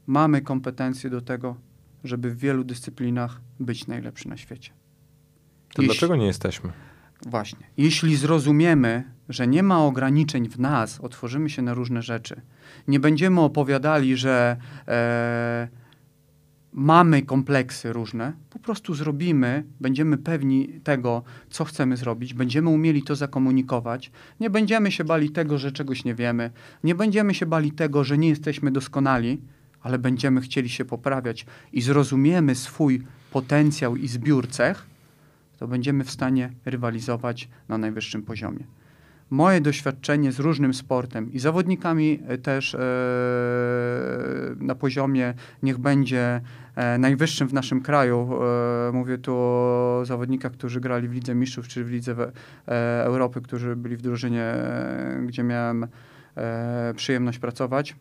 [0.06, 1.56] mamy kompetencje do tego,
[2.04, 4.70] żeby w wielu dyscyplinach być najlepszy na świecie.
[5.74, 6.72] To Jeśli- dlaczego nie jesteśmy?
[7.26, 7.66] Właśnie.
[7.76, 12.40] Jeśli zrozumiemy, że nie ma ograniczeń w nas, otworzymy się na różne rzeczy,
[12.88, 14.56] nie będziemy opowiadali, że
[14.88, 15.68] e,
[16.72, 23.16] mamy kompleksy różne, po prostu zrobimy, będziemy pewni tego, co chcemy zrobić, będziemy umieli to
[23.16, 26.50] zakomunikować, nie będziemy się bali tego, że czegoś nie wiemy,
[26.84, 29.40] nie będziemy się bali tego, że nie jesteśmy doskonali,
[29.82, 34.86] ale będziemy chcieli się poprawiać i zrozumiemy swój potencjał i zbiór cech,
[35.58, 38.64] to będziemy w stanie rywalizować na najwyższym poziomie.
[39.32, 42.78] Moje doświadczenie z różnym sportem i zawodnikami e, też e,
[44.56, 46.40] na poziomie niech będzie
[46.76, 48.30] e, najwyższym w naszym kraju.
[48.92, 52.32] Mówię tu o zawodnikach, którzy grali w Lidze Mistrzów czy w Lidze
[53.04, 54.54] Europy, którzy byli w drużynie,
[55.26, 55.86] gdzie miałem
[56.96, 57.96] przyjemność pracować.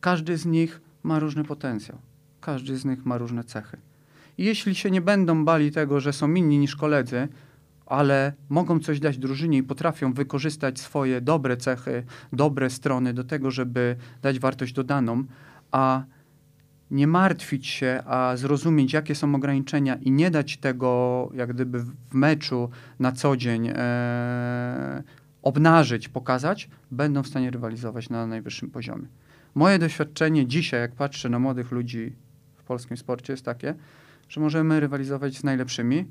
[0.00, 1.98] Każdy z nich ma różny potencjał.
[2.40, 3.76] Każdy z nich ma różne cechy.
[4.38, 7.28] I jeśli się nie będą bali tego, że są inni niż koledzy,
[7.86, 13.50] ale mogą coś dać drużynie i potrafią wykorzystać swoje dobre cechy, dobre strony do tego,
[13.50, 15.24] żeby dać wartość dodaną,
[15.70, 16.04] a
[16.90, 22.14] nie martwić się, a zrozumieć, jakie są ograniczenia i nie dać tego, jak gdyby w
[22.14, 25.02] meczu na co dzień e,
[25.42, 29.06] obnażyć, pokazać, będą w stanie rywalizować na najwyższym poziomie.
[29.54, 32.12] Moje doświadczenie dzisiaj, jak patrzę na młodych ludzi
[32.56, 33.74] w polskim sporcie, jest takie,
[34.28, 36.04] że możemy rywalizować z najlepszymi.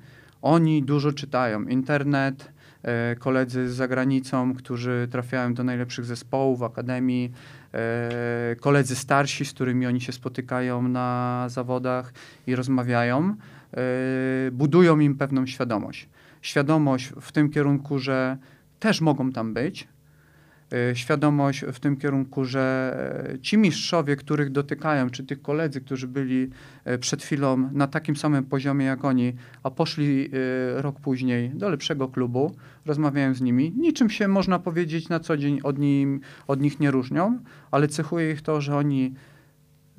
[0.44, 1.64] Oni dużo czytają.
[1.64, 2.52] Internet,
[2.84, 7.32] e, koledzy z zagranicą, którzy trafiają do najlepszych zespołów, akademii,
[7.74, 12.14] e, koledzy starsi, z którymi oni się spotykają na zawodach
[12.48, 13.36] i rozmawiają,
[13.74, 16.10] e, budują im pewną świadomość.
[16.42, 18.38] Świadomość w tym kierunku, że
[18.80, 19.88] też mogą tam być,
[20.94, 26.50] świadomość w tym kierunku, że e, ci mistrzowie, których dotykają, czy tych koledzy, którzy byli
[26.86, 29.34] e, przed chwilą na takim samym poziomie jak oni,
[29.64, 30.30] a poszli
[30.78, 32.56] e, rok później do lepszego klubu,
[32.86, 36.92] rozmawiałem z nimi, niczym się można powiedzieć na co dzień od, nim, od nich nie
[36.92, 37.40] różnią,
[37.72, 39.14] ale cechuje ich to, że oni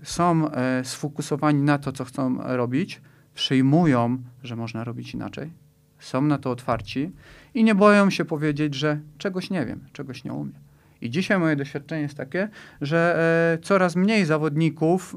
[0.02, 3.00] są e, sfokusowani na to, co chcą robić,
[3.34, 5.50] przyjmują, że można robić inaczej,
[5.98, 7.12] są na to otwarci
[7.54, 10.63] i nie boją się powiedzieć, że czegoś nie wiem, czegoś nie umiem.
[11.04, 12.48] I dzisiaj moje doświadczenie jest takie,
[12.80, 13.18] że
[13.54, 15.16] e, coraz mniej zawodników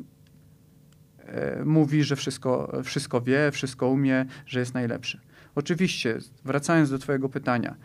[1.20, 5.20] e, mówi, że wszystko, wszystko wie, wszystko umie, że jest najlepszy.
[5.56, 7.76] Oczywiście, wracając do Twojego pytania,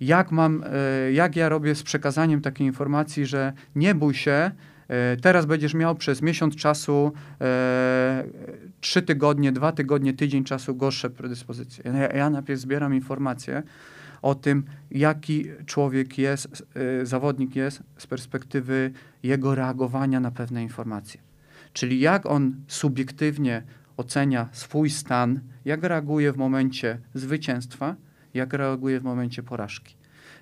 [0.00, 4.50] jak, mam, e, jak ja robię z przekazaniem takiej informacji, że nie bój się,
[5.22, 7.12] teraz będziesz miał przez miesiąc czasu,
[8.80, 11.84] trzy tygodnie, dwa tygodnie, tydzień czasu gorsze predyspozycje.
[11.84, 13.62] Ja, ja najpierw zbieram informacje
[14.22, 16.66] o tym, jaki człowiek jest,
[17.02, 21.20] e, zawodnik jest z perspektywy jego reagowania na pewne informacje.
[21.72, 23.62] Czyli jak on subiektywnie
[23.96, 27.96] ocenia swój stan, jak reaguje w momencie zwycięstwa,
[28.34, 29.96] jak reaguje w momencie porażki.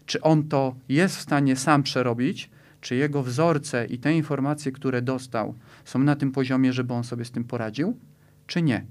[0.06, 5.02] Czy on to jest w stanie sam przerobić, czy jego wzorce i te informacje, które
[5.02, 7.98] dostał, są na tym poziomie, żeby on sobie z tym poradził,
[8.46, 8.86] czy nie.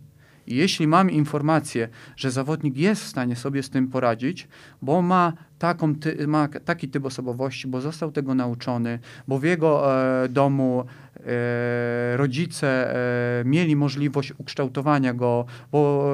[0.47, 4.47] I jeśli mam informację, że zawodnik jest w stanie sobie z tym poradzić,
[4.81, 10.01] bo ma, taką ty, ma taki typ osobowości, bo został tego nauczony, bo w jego
[10.23, 16.09] e, domu e, rodzice e, mieli możliwość ukształtowania go, bo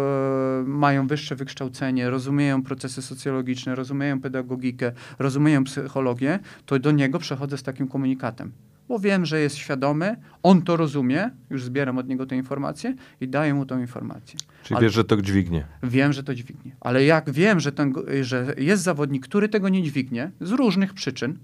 [0.62, 7.58] e, mają wyższe wykształcenie, rozumieją procesy socjologiczne, rozumieją pedagogikę, rozumieją psychologię, to do niego przechodzę
[7.58, 8.52] z takim komunikatem.
[8.90, 13.28] Bo wiem, że jest świadomy, on to rozumie, już zbieram od niego te informacje i
[13.28, 14.40] daję mu tą informację.
[14.64, 15.66] Czyli Ale- wiesz, że to dźwignie.
[15.84, 16.76] Wiem, że to dźwignie.
[16.82, 21.40] Ale jak wiem, że, ten, że jest zawodnik, który tego nie dźwignie z różnych przyczyn,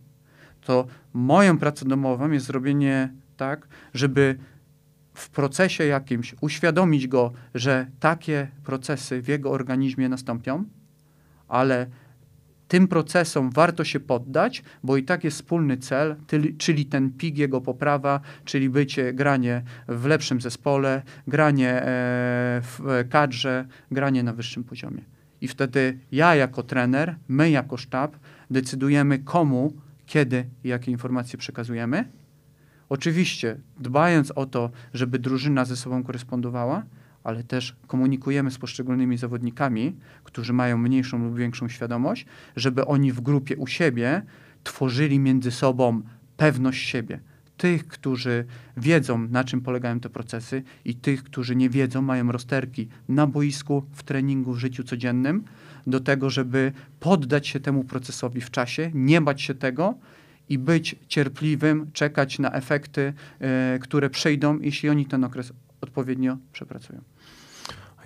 [0.62, 4.38] to moją pracą domową jest zrobienie tak, żeby
[5.14, 10.64] w procesie jakimś uświadomić go, że takie procesy w jego organizmie nastąpią,
[11.48, 11.88] ale
[12.68, 16.16] tym procesom warto się poddać, bo i tak jest wspólny cel,
[16.58, 21.84] czyli ten pik jego poprawa, czyli bycie, granie w lepszym zespole, granie e,
[22.62, 25.02] w kadrze, granie na wyższym poziomie.
[25.42, 28.18] I wtedy ja jako trener, my jako sztab
[28.52, 29.74] decydujemy komu,
[30.06, 32.06] kiedy i jakie informacje przekazujemy,
[32.90, 36.84] Oczywiście, dbając o to, żeby drużyna ze sobą korespondowała,
[37.26, 43.22] ale też komunikujemy z poszczególnymi zawodnikami, którzy mają mniejszą lub większą świadomość, żeby oni w
[43.22, 44.22] grupie u siebie
[44.64, 46.02] tworzyli między sobą
[46.38, 47.20] pewność siebie.
[47.58, 48.46] Tych, którzy
[48.78, 53.86] wiedzą, na czym polegają te procesy, i tych, którzy nie wiedzą, mają rozterki na boisku,
[53.92, 55.44] w treningu, w życiu codziennym,
[55.88, 59.96] do tego, żeby poddać się temu procesowi w czasie, nie bać się tego
[60.50, 67.02] i być cierpliwym, czekać na efekty, e, które przyjdą, jeśli oni ten okres odpowiednio przepracują.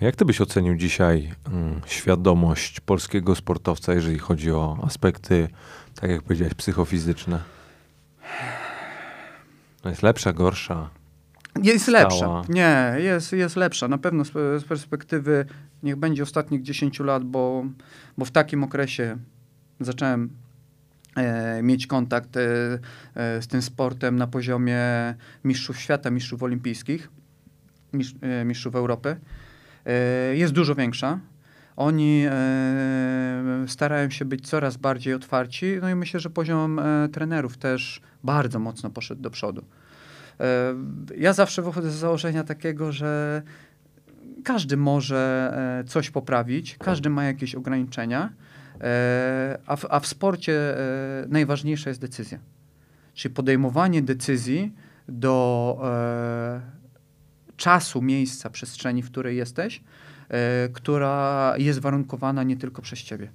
[0.00, 5.48] Jak ty byś ocenił dzisiaj mm, świadomość polskiego sportowca, jeżeli chodzi o aspekty,
[6.00, 7.42] tak jak powiedziałeś, psychofizyczne?
[9.84, 10.90] No jest lepsza, gorsza?
[11.62, 11.98] Jest Stała.
[11.98, 12.42] lepsza.
[12.48, 13.88] Nie, jest, jest lepsza.
[13.88, 15.46] Na pewno z, z perspektywy,
[15.82, 17.64] niech będzie ostatnich 10 lat, bo,
[18.18, 19.16] bo w takim okresie
[19.80, 20.30] zacząłem
[21.16, 22.40] e, mieć kontakt e,
[23.14, 24.78] e, z tym sportem na poziomie
[25.44, 27.10] mistrzów świata, mistrzów olimpijskich,
[27.92, 29.16] mistrz, e, mistrzów Europy.
[29.86, 31.18] E, jest dużo większa.
[31.76, 37.58] Oni e, starają się być coraz bardziej otwarci, no i myślę, że poziom e, trenerów
[37.58, 39.64] też bardzo mocno poszedł do przodu.
[41.16, 43.42] Ja zawsze wychodzę z założenia takiego, że
[44.44, 45.54] każdy może
[45.86, 48.32] coś poprawić, każdy ma jakieś ograniczenia,
[49.66, 50.74] a w, a w sporcie
[51.28, 52.38] najważniejsza jest decyzja.
[53.14, 54.74] Czyli podejmowanie decyzji
[55.08, 55.76] do
[57.60, 59.82] czasu, miejsca, przestrzeni, w której jesteś,
[60.28, 63.28] e, która jest warunkowana nie tylko przez ciebie,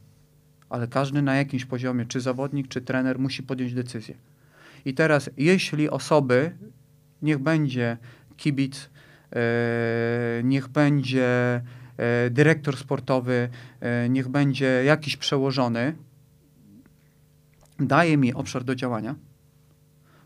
[0.70, 4.16] ale każdy na jakimś poziomie, czy zawodnik, czy trener, musi podjąć decyzję.
[4.86, 6.52] I teraz, jeśli osoby,
[7.22, 7.98] niech będzie
[8.38, 8.90] kibic,
[9.32, 11.62] e, niech będzie
[11.98, 13.50] e, dyrektor sportowy,
[14.10, 15.96] niech będzie jakiś przełożony,
[17.80, 19.16] daje mi obszar do działania,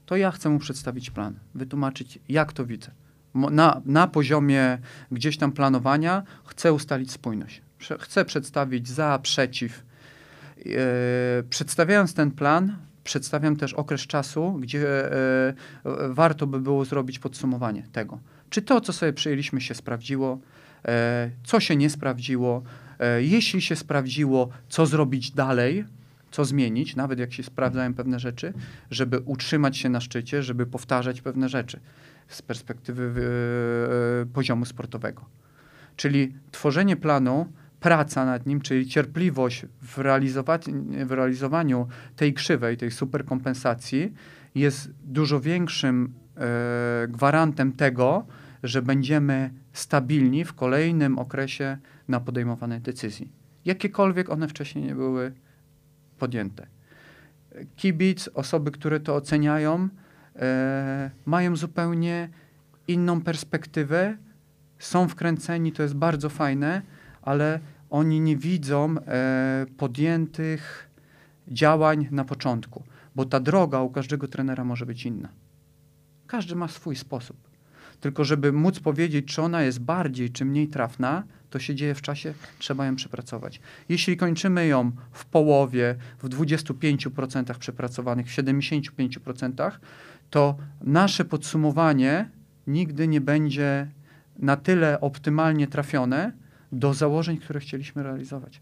[0.05, 2.91] to ja chcę mu przedstawić plan, wytłumaczyć, jak to widzę.
[3.35, 4.77] Na, na poziomie
[5.11, 7.61] gdzieś tam planowania chcę ustalić spójność.
[7.99, 9.83] Chcę przedstawić za, przeciw.
[10.65, 15.53] E, przedstawiając ten plan, przedstawiam też okres czasu, gdzie e, e,
[16.09, 18.19] warto by było zrobić podsumowanie tego.
[18.49, 20.39] Czy to, co sobie przyjęliśmy, się sprawdziło,
[21.43, 22.63] co się nie sprawdziło,
[23.19, 25.85] jeśli się sprawdziło, co zrobić dalej,
[26.31, 28.53] co zmienić, nawet jak się sprawdzają pewne rzeczy,
[28.91, 31.79] żeby utrzymać się na szczycie, żeby powtarzać pewne rzeczy
[32.29, 33.21] z perspektywy
[34.21, 35.25] e, poziomu sportowego.
[35.95, 39.97] Czyli tworzenie planu, praca nad nim, czyli cierpliwość w,
[41.05, 44.13] w realizowaniu tej krzywej, tej superkompensacji
[44.55, 48.25] jest dużo większym e, gwarantem tego,
[48.63, 53.31] że będziemy stabilni w kolejnym okresie na podejmowanej decyzji.
[53.65, 55.33] Jakiekolwiek one wcześniej nie były
[56.17, 56.67] podjęte.
[57.75, 59.89] Kibic, osoby, które to oceniają,
[60.39, 62.29] e, mają zupełnie
[62.87, 64.17] inną perspektywę,
[64.79, 66.81] są wkręceni, to jest bardzo fajne,
[67.21, 70.89] ale oni nie widzą e, podjętych
[71.47, 72.83] działań na początku,
[73.15, 75.29] bo ta droga u każdego trenera może być inna.
[76.27, 77.49] Każdy ma swój sposób.
[77.99, 82.01] Tylko żeby móc powiedzieć, czy ona jest bardziej czy mniej trafna, to się dzieje w
[82.01, 83.59] czasie, trzeba ją przepracować.
[83.89, 89.71] Jeśli kończymy ją w połowie, w 25% przepracowanych, w 75%,
[90.29, 92.29] to nasze podsumowanie
[92.67, 93.87] nigdy nie będzie
[94.39, 96.31] na tyle optymalnie trafione
[96.71, 98.61] do założeń, które chcieliśmy realizować.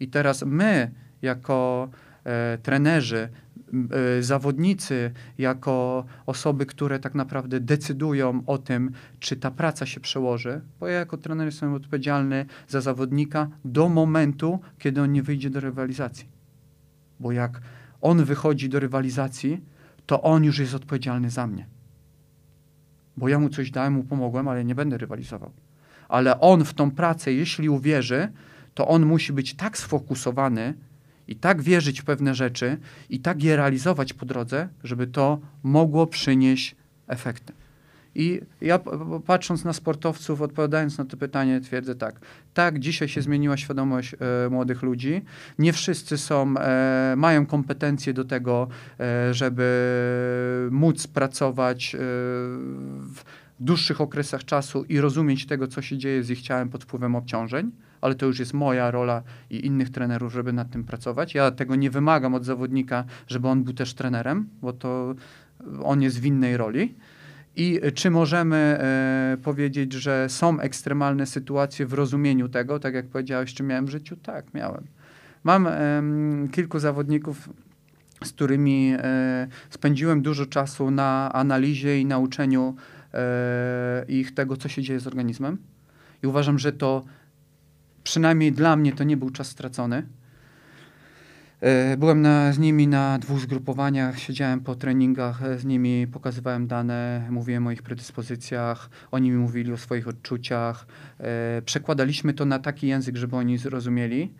[0.00, 0.90] I teraz my,
[1.22, 1.88] jako
[2.24, 3.28] e, trenerzy,
[4.18, 8.90] e, zawodnicy, jako osoby, które tak naprawdę decydują o tym,
[9.20, 14.60] czy ta praca się przełoży, bo ja jako trener jestem odpowiedzialny za zawodnika do momentu,
[14.78, 16.28] kiedy on nie wyjdzie do rywalizacji.
[17.20, 17.60] Bo jak
[18.00, 19.73] on wychodzi do rywalizacji,
[20.06, 21.66] to on już jest odpowiedzialny za mnie.
[23.16, 25.52] Bo ja mu coś dałem, mu pomogłem, ale nie będę rywalizował.
[26.08, 28.32] Ale on w tą pracę, jeśli uwierzy,
[28.74, 30.74] to on musi być tak sfokusowany
[31.28, 32.78] i tak wierzyć w pewne rzeczy
[33.10, 37.52] i tak je realizować po drodze, żeby to mogło przynieść efekty.
[38.14, 38.78] I ja
[39.26, 42.20] patrząc na sportowców, odpowiadając na to pytanie, twierdzę tak.
[42.54, 45.22] Tak, dzisiaj się zmieniła świadomość e, młodych ludzi.
[45.58, 48.68] Nie wszyscy są, e, mają kompetencje do tego,
[49.00, 53.22] e, żeby móc pracować e, w
[53.60, 57.70] dłuższych okresach czasu i rozumieć tego, co się dzieje z ich ciałem pod wpływem obciążeń,
[58.00, 61.34] ale to już jest moja rola i innych trenerów, żeby nad tym pracować.
[61.34, 65.14] Ja tego nie wymagam od zawodnika, żeby on był też trenerem, bo to
[65.82, 66.94] on jest w innej roli.
[67.56, 73.54] I czy możemy e, powiedzieć, że są ekstremalne sytuacje w rozumieniu tego, tak jak powiedziałeś,
[73.54, 74.16] czy miałem w życiu?
[74.16, 74.86] Tak, miałem.
[75.44, 75.68] Mam
[76.52, 77.48] kilku zawodników,
[78.24, 82.76] z którymi e, spędziłem dużo czasu na analizie i nauczeniu
[83.14, 85.58] e, ich tego, co się dzieje z organizmem.
[86.22, 87.04] I uważam, że to
[88.02, 90.06] przynajmniej dla mnie to nie był czas stracony.
[91.64, 96.66] E, Byłem na, z nimi na dwóch zgrupowaniach, siedziałem po treningach e, z nimi, pokazywałem
[96.66, 100.86] dane, mówiłem o ich predyspozycjach, oni mi mówili o swoich odczuciach.
[101.20, 104.32] E, Przekładaliśmy to na taki język, żeby oni zrozumieli.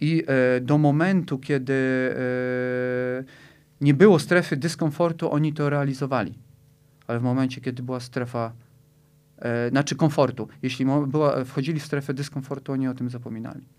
[0.00, 0.24] I
[0.60, 1.74] do momentu, kiedy
[3.80, 6.34] nie było strefy dyskomfortu, oni to realizowali.
[7.06, 8.52] Ale w momencie, kiedy była strefa,
[9.70, 13.75] znaczy komfortu, jeśli była, wchodzili w strefę dyskomfortu, oni o tym zapominali.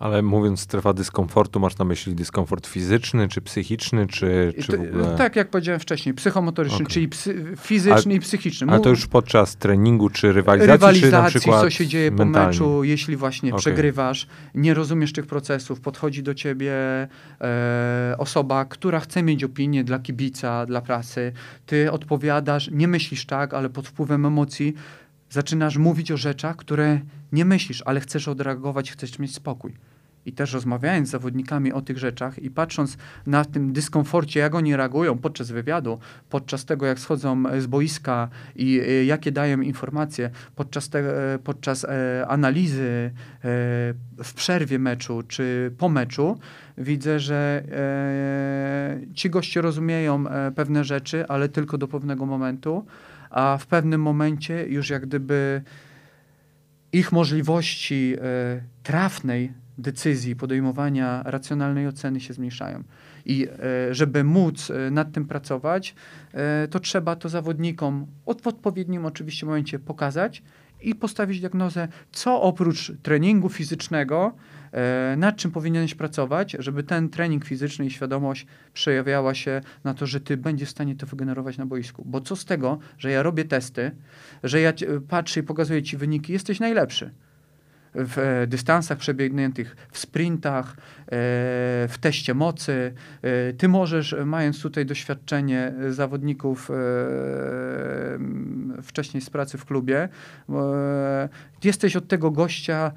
[0.00, 5.14] Ale mówiąc strefa dyskomfortu, masz na myśli dyskomfort fizyczny, czy psychiczny, czy, czy w ogóle...
[5.18, 6.86] Tak jak powiedziałem wcześniej, psychomotoryczny, Okej.
[6.86, 8.66] czyli psy, fizyczny i psychiczny.
[8.66, 12.10] Ale Mów- to już podczas treningu, czy rywalizacji, rywalizacji, czy na przykład co się dzieje
[12.10, 12.48] po mentalnie?
[12.48, 13.58] meczu, jeśli właśnie Okej.
[13.60, 16.72] przegrywasz, nie rozumiesz tych procesów, podchodzi do ciebie
[17.40, 21.32] e, osoba, która chce mieć opinię dla kibica, dla prasy,
[21.66, 24.74] ty odpowiadasz, nie myślisz tak, ale pod wpływem emocji
[25.30, 27.00] zaczynasz mówić o rzeczach, które
[27.32, 29.74] nie myślisz, ale chcesz odreagować, chcesz mieć spokój.
[30.26, 34.76] I też rozmawiając z zawodnikami o tych rzeczach i patrząc na tym dyskomforcie, jak oni
[34.76, 35.98] reagują podczas wywiadu,
[36.30, 40.98] podczas tego, jak schodzą z boiska i e, jakie dają informacje, podczas, te,
[41.34, 43.10] e, podczas e, analizy e,
[44.24, 46.38] w przerwie meczu czy po meczu,
[46.78, 52.86] widzę, że e, ci goście rozumieją e, pewne rzeczy, ale tylko do pewnego momentu,
[53.30, 55.62] a w pewnym momencie już jak gdyby
[56.92, 58.20] ich możliwości e,
[58.82, 62.84] trafnej decyzji, podejmowania racjonalnej oceny się zmniejszają.
[63.26, 65.94] I e, żeby móc e, nad tym pracować,
[66.70, 70.42] to trzeba to zawodnikom od, w odpowiednim oczywiście momencie pokazać
[70.80, 74.34] i postawić diagnozę, co oprócz treningu fizycznego,
[75.16, 80.20] nad czym powinieneś pracować, żeby ten trening fizyczny i świadomość przejawiała się na to, że
[80.20, 82.02] ty będziesz w stanie to wygenerować na boisku.
[82.06, 83.90] Bo co z tego, że ja robię testy,
[84.42, 84.72] że ja
[85.08, 87.10] patrzę i pokazuję ci wyniki, jesteś najlepszy
[87.94, 90.76] w e, dystansach przebiegniętych, w sprintach, e,
[91.88, 92.94] w teście mocy.
[93.22, 96.74] E, ty możesz, e, mając tutaj doświadczenie e, zawodników e,
[98.82, 100.08] wcześniej z pracy w klubie,
[100.48, 101.28] e,
[101.64, 102.92] jesteś od tego gościa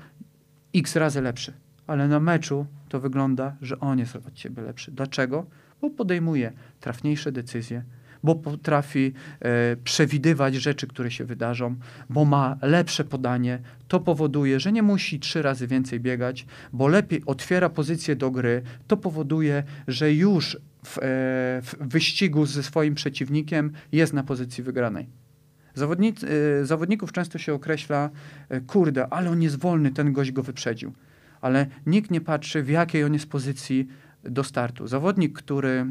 [0.75, 1.53] x razy lepszy.
[1.87, 4.91] Ale na meczu to wygląda, że on jest od ciebie lepszy.
[4.91, 5.45] Dlaczego?
[5.81, 7.83] Bo podejmuje trafniejsze decyzje,
[8.23, 11.75] bo potrafi e, przewidywać rzeczy, które się wydarzą,
[12.09, 13.59] bo ma lepsze podanie.
[13.87, 18.61] To powoduje, że nie musi trzy razy więcej biegać, bo lepiej otwiera pozycję do gry.
[18.87, 21.01] To powoduje, że już w, e,
[21.61, 25.07] w wyścigu ze swoim przeciwnikiem jest na pozycji wygranej.
[25.75, 28.09] Zawodnic, e, zawodników często się określa,
[28.67, 30.93] kurde, ale on jest wolny, ten gość go wyprzedził.
[31.43, 33.87] Ale nikt nie patrzy, w jakiej on jest pozycji
[34.23, 34.87] do startu.
[34.87, 35.85] Zawodnik, który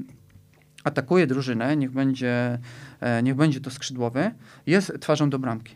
[0.84, 2.58] atakuje drużynę, niech będzie,
[3.00, 4.30] e, niech będzie to skrzydłowy,
[4.66, 5.74] jest twarzą do bramki.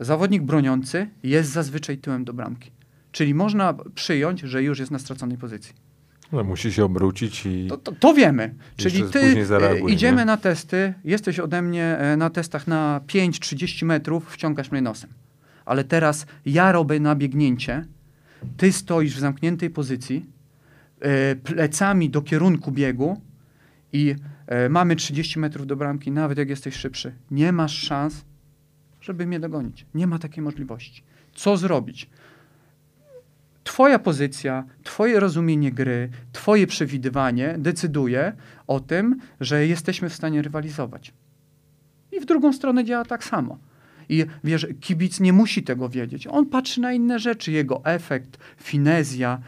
[0.00, 2.70] Zawodnik broniący jest zazwyczaj tyłem do bramki.
[3.12, 5.74] Czyli można przyjąć, że już jest na straconej pozycji.
[6.32, 7.66] Ale musi się obrócić i...
[7.68, 8.54] To, to, to wiemy.
[8.76, 10.24] Czyli ty e, zareaguje, idziemy nie?
[10.24, 15.10] na testy, jesteś ode mnie e, na testach na 5-30 metrów, wciągasz mnie nosem.
[15.64, 17.86] Ale teraz ja robię nabiegnięcie,
[18.56, 20.26] ty stoisz w zamkniętej pozycji,
[21.00, 23.20] e, plecami do kierunku biegu
[23.92, 24.14] i
[24.46, 27.12] e, mamy 30 metrów do bramki, nawet jak jesteś szybszy.
[27.30, 28.24] Nie masz szans,
[29.00, 29.86] żeby mnie dogonić.
[29.94, 31.02] Nie ma takiej możliwości.
[31.34, 32.10] Co zrobić?
[33.64, 38.32] Twoja pozycja, Twoje rozumienie gry, Twoje przewidywanie decyduje
[38.66, 41.12] o tym, że jesteśmy w stanie rywalizować.
[42.12, 43.58] I w drugą stronę działa tak samo.
[44.08, 46.26] I wiesz, kibic nie musi tego wiedzieć.
[46.26, 49.38] On patrzy na inne rzeczy, jego efekt, finezja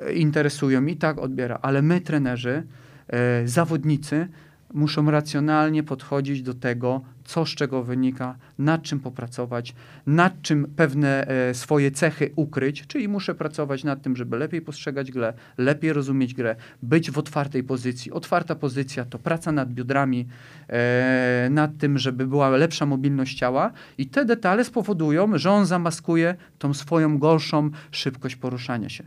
[0.00, 1.58] e, interesują i tak odbiera.
[1.62, 2.62] Ale my, trenerzy,
[3.08, 4.28] e, zawodnicy,
[4.74, 9.74] muszą racjonalnie podchodzić do tego, co z czego wynika, nad czym popracować,
[10.06, 15.12] nad czym pewne e, swoje cechy ukryć, czyli muszę pracować nad tym, żeby lepiej postrzegać
[15.12, 18.12] grę, lepiej rozumieć grę, być w otwartej pozycji.
[18.12, 20.26] Otwarta pozycja to praca nad biodrami,
[20.68, 26.34] e, nad tym, żeby była lepsza mobilność ciała i te detale spowodują, że on zamaskuje
[26.58, 29.04] tą swoją gorszą szybkość poruszania się.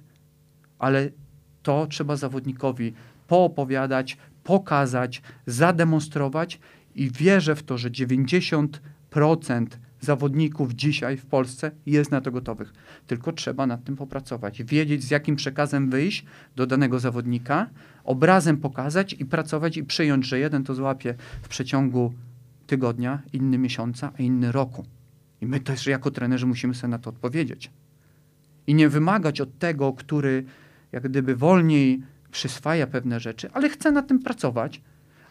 [0.79, 1.09] Ale
[1.63, 2.93] to trzeba zawodnikowi
[3.27, 6.59] poopowiadać, pokazać, zademonstrować
[6.97, 8.67] i wierzę w to, że 90%
[10.01, 12.73] zawodników dzisiaj w Polsce jest na to gotowych.
[13.07, 16.25] Tylko trzeba nad tym popracować, wiedzieć z jakim przekazem wyjść
[16.55, 17.69] do danego zawodnika,
[18.03, 22.13] obrazem pokazać i pracować i przyjąć, że jeden to złapie w przeciągu
[22.67, 24.85] tygodnia, inny miesiąca, a inny roku.
[25.41, 27.71] I my też jako trenerzy musimy sobie na to odpowiedzieć.
[28.67, 30.45] I nie wymagać od tego, który
[30.91, 34.81] jak gdyby wolniej przyswaja pewne rzeczy, ale chce nad tym pracować,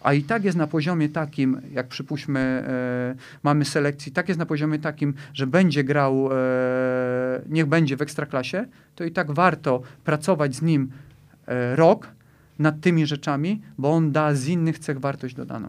[0.06, 4.46] a i tak jest na poziomie takim, jak przypuśćmy, e, mamy selekcji, tak jest na
[4.46, 6.36] poziomie takim, że będzie grał, e,
[7.48, 10.90] niech będzie w ekstraklasie, to i tak warto pracować z nim
[11.46, 12.08] e, rok
[12.58, 15.68] nad tymi rzeczami, bo on da z innych cech wartość dodaną.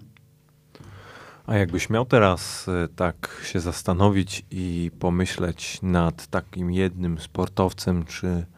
[1.46, 8.28] A jakbyś miał teraz y, tak się zastanowić i pomyśleć nad takim jednym sportowcem czy
[8.28, 8.57] e,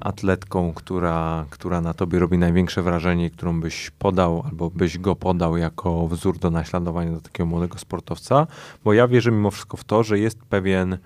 [0.00, 5.56] atletką, która, która na tobie robi największe wrażenie, którą byś podał albo byś go podał
[5.56, 8.46] jako wzór do naśladowania do takiego młodego sportowca,
[8.84, 10.98] bo ja wierzę mimo wszystko w to, że jest pewien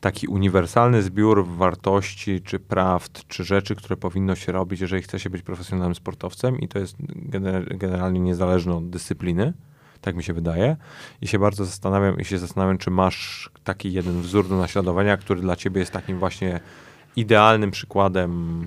[0.00, 5.30] taki uniwersalny zbiór wartości, czy prawd, czy rzeczy, które powinno się robić, jeżeli chce się
[5.30, 9.52] być profesjonalnym sportowcem i to jest gener generalnie niezależne od dyscypliny
[10.00, 10.76] tak mi się wydaje.
[11.20, 15.40] I się bardzo zastanawiam, i się zastanawiam, czy masz taki jeden wzór do naśladowania, który
[15.40, 16.60] dla ciebie jest takim właśnie
[17.16, 18.62] idealnym przykładem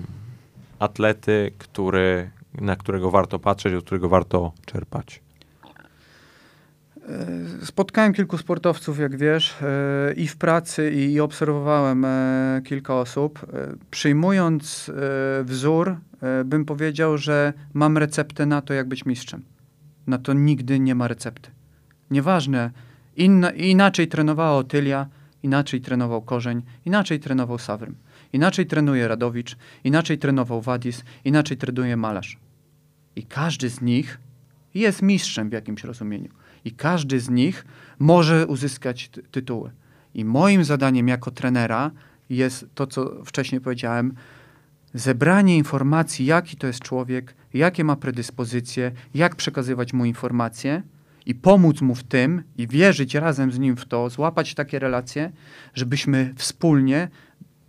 [0.78, 2.30] atlety, który,
[2.60, 5.20] na którego warto patrzeć, od którego warto czerpać.
[7.08, 13.46] E, spotkałem kilku sportowców, jak wiesz, e, i w pracy, i obserwowałem e, kilka osób.
[13.90, 14.90] Przyjmując
[15.42, 15.96] wzór,
[16.44, 19.42] bym powiedział, że mam receptę na to, jak być mistrzem
[20.10, 21.50] na to nigdy nie ma recepty.
[22.10, 22.70] Nieważne,
[23.16, 25.06] inna, inaczej trenowała Otylia,
[25.42, 27.94] inaczej trenował Korzeń, inaczej trenował Sawrym,
[28.32, 32.38] inaczej trenuje Radowicz, inaczej trenował Wadis, inaczej trenuje Malarz.
[33.16, 34.18] I każdy z nich
[34.74, 36.28] jest mistrzem w jakimś rozumieniu.
[36.64, 37.64] I każdy z nich
[37.98, 39.70] może uzyskać ty tytuły.
[40.14, 41.90] I moim zadaniem jako trenera
[42.30, 44.14] jest to, co wcześniej powiedziałem,
[44.94, 50.82] zebranie informacji, jaki to jest człowiek, jakie ma predyspozycje, jak przekazywać mu informacje
[51.26, 55.32] i pomóc mu w tym i wierzyć razem z nim w to, złapać takie relacje,
[55.74, 57.08] żebyśmy wspólnie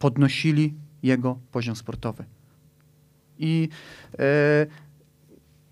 [0.01, 0.73] podnosili
[1.03, 2.25] jego poziom sportowy.
[3.37, 3.69] I
[4.19, 4.65] e,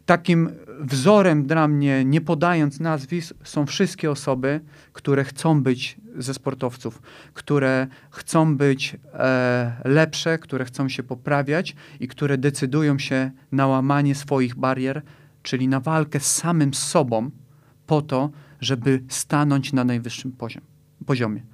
[0.05, 0.49] takim
[0.80, 4.61] wzorem dla mnie, nie podając nazwisk, są wszystkie osoby,
[4.93, 7.01] które chcą być ze sportowców,
[7.34, 14.15] które chcą być e, lepsze, które chcą się poprawiać i które decydują się na łamanie
[14.15, 15.01] swoich barier,
[15.43, 17.32] czyli na walkę z samym sobą,
[17.88, 18.30] po to,
[18.61, 20.63] żeby stanąć na najwyższym poziom,
[21.05, 21.49] poziomie.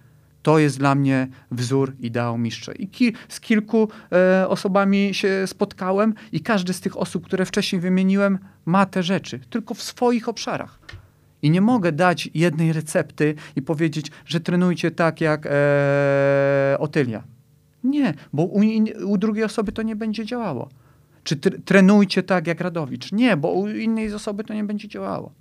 [0.46, 2.72] To jest dla mnie wzór ideału mistrza.
[2.72, 7.82] I ki z kilku e, osobami się spotkałem i każdy z tych osób, które wcześniej
[7.82, 10.80] wymieniłem, ma te rzeczy, tylko w swoich obszarach.
[11.42, 17.24] I nie mogę dać jednej recepty i powiedzieć, że trenujcie tak jak e, Otylia.
[17.84, 18.62] Nie, bo u,
[19.06, 20.70] u, drugiej osoby to nie będzie działało.
[21.24, 21.36] Czy
[21.66, 23.12] trenujcie tak jak Radowicz?
[23.12, 25.32] Nie, bo u innej osoby to nie będzie działało.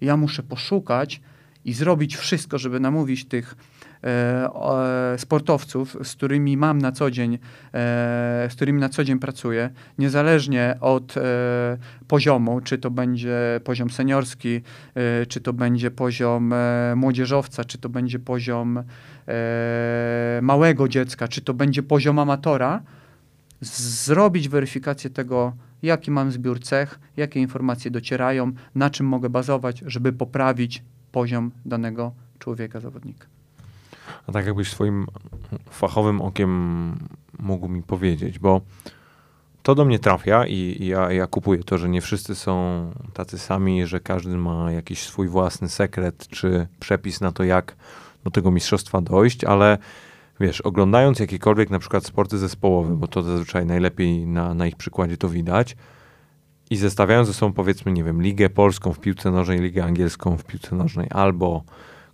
[0.00, 1.20] Ja muszę poszukać
[1.64, 3.56] i zrobić wszystko, żeby namówić tych
[5.16, 7.38] sportowców, z którymi mam na co dzień, e,
[8.50, 11.20] z którymi na co dzień pracuję, niezależnie od e,
[12.08, 14.60] poziomu, czy to będzie poziom seniorski,
[14.94, 18.82] e, czy to będzie poziom e, młodzieżowca, czy to będzie poziom
[19.28, 22.82] e, małego dziecka, czy to będzie poziom amatora,
[24.04, 25.52] zrobić weryfikację tego,
[25.82, 30.82] jaki mam zbiór cech, jakie informacje docierają, na czym mogę bazować, żeby poprawić
[31.12, 33.33] poziom danego człowieka, zawodnika.
[34.26, 35.06] A tak jakbyś swoim
[35.70, 36.94] fachowym okiem
[37.38, 38.60] mógł mi powiedzieć, bo
[39.62, 43.86] to do mnie trafia i, ja, ja kupuję to, że nie wszyscy są tacy sami,
[43.86, 47.76] że każdy ma jakiś swój własny sekret czy przepis na to, jak
[48.24, 49.78] do tego mistrzostwa dojść, ale
[50.40, 55.16] wiesz, oglądając jakiekolwiek na przykład sporty zespołowe, bo to zazwyczaj najlepiej na, na ich przykładzie
[55.16, 55.76] to widać,
[56.70, 60.44] i zestawiając ze sobą powiedzmy, nie wiem, Ligę Polską w piłce nożnej, Ligę Angielską w
[60.44, 61.64] piłce nożnej, albo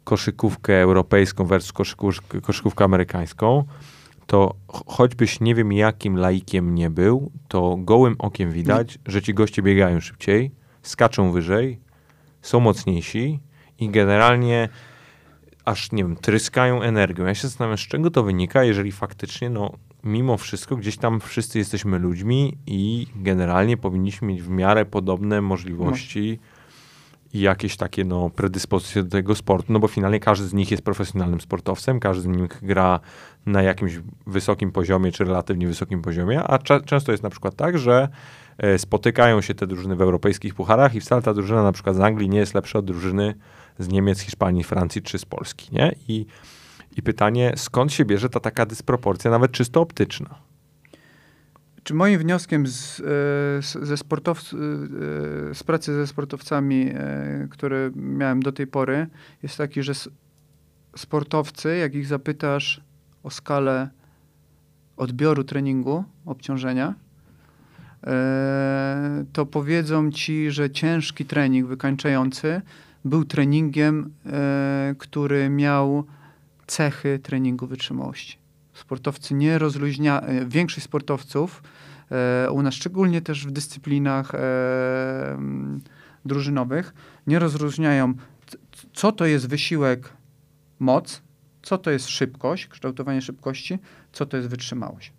[0.04, 1.72] koszykówkę europejską versus
[2.42, 3.64] koszykówkę amerykańską,
[4.26, 4.54] to
[4.86, 10.00] choćbyś nie wiem jakim laikiem nie był, to gołym okiem widać, że ci goście biegają
[10.00, 10.50] szybciej,
[10.82, 11.80] skaczą wyżej,
[12.42, 13.40] są mocniejsi
[13.78, 14.68] i generalnie
[15.64, 17.24] aż, nie wiem, tryskają energią.
[17.24, 19.72] Ja się zastanawiam, z czego to wynika, jeżeli faktycznie, no,
[20.04, 26.38] mimo wszystko gdzieś tam wszyscy jesteśmy ludźmi i generalnie powinniśmy mieć w miarę podobne możliwości
[26.42, 26.49] no.
[27.32, 30.82] I jakieś takie no, predyspozycje do tego sportu, no bo finalnie każdy z nich jest
[30.82, 33.00] profesjonalnym sportowcem, każdy z nich gra
[33.46, 38.08] na jakimś wysokim poziomie czy relatywnie wysokim poziomie, a często jest na przykład tak, że
[38.58, 42.00] e, spotykają się te drużyny w europejskich pucharach i wcale ta drużyna na przykład z
[42.00, 43.34] Anglii nie jest lepsza od drużyny
[43.78, 45.94] z Niemiec, Hiszpanii, Francji czy z Polski, nie?
[46.08, 46.26] I
[46.96, 50.49] i pytanie, skąd się bierze ta taka dysproporcja, nawet czysto optyczna?
[51.84, 54.44] Czy moim wnioskiem z, e, ze sportow, e,
[55.54, 59.06] z pracy ze sportowcami, e, które miałem do tej pory,
[59.42, 59.92] jest taki, że
[60.96, 62.80] sportowcy, jak ich zapytasz
[63.22, 63.90] o skalę
[64.96, 66.94] odbioru treningu, obciążenia,
[68.06, 72.62] e, to powiedzą ci, że ciężki trening wykańczający
[73.04, 76.04] był treningiem, e, który miał
[76.66, 78.39] cechy treningu wytrzymałości.
[78.80, 81.62] Sportowcy nie rozluźnia, e, większość sportowców
[82.10, 84.38] e, u nas, szczególnie też w dyscyplinach e,
[86.24, 86.94] drużynowych,
[87.26, 88.14] nie rozróżniają,
[88.92, 90.12] co to jest wysiłek,
[90.78, 91.22] moc,
[91.62, 93.78] co to jest szybkość, kształtowanie szybkości,
[94.12, 95.12] co to jest wytrzymałość.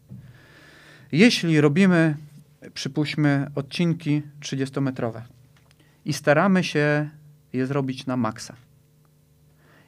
[1.12, 2.18] Jeśli robimy,
[2.74, 5.22] przypuśćmy, odcinki 30-metrowe
[6.05, 7.09] i staramy się
[7.53, 8.55] je zrobić na maksa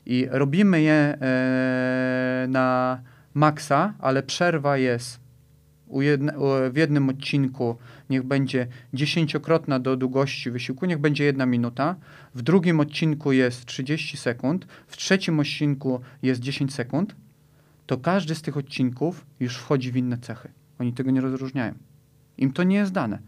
[0.05, 2.99] i robimy je e, na
[3.33, 5.19] maksa, ale przerwa jest
[6.01, 6.33] jedne,
[6.71, 7.77] w jednym odcinku
[8.09, 11.95] niech będzie dziesięciokrotna do długości wysiłku, niech będzie jedna minuta,
[12.35, 17.15] w drugim odcinku jest 30 sekund, w trzecim odcinku jest 10 sekund,
[17.85, 20.49] to każdy z tych odcinków już wchodzi w inne cechy.
[20.79, 21.73] Oni tego nie rozróżniają.
[22.37, 23.19] Im to nie jest dane.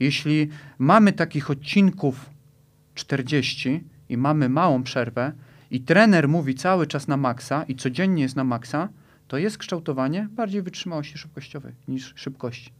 [0.00, 2.30] Jeśli mamy takich odcinków
[2.94, 5.32] 40 i mamy małą przerwę
[5.70, 8.88] i trener mówi cały czas na maksa i codziennie jest na maksa,
[9.30, 12.72] to jest kształtowanie bardziej wytrzymałości szybkościowej niż szybkości.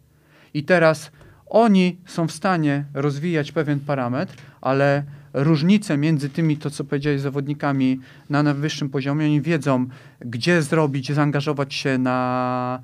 [0.54, 1.10] I teraz
[1.46, 8.00] oni są w stanie rozwijać pewien parametr, ale różnice między tymi, to co powiedziałeś, zawodnikami
[8.30, 9.86] na najwyższym poziomie, oni wiedzą,
[10.20, 12.80] gdzie zrobić, zaangażować się na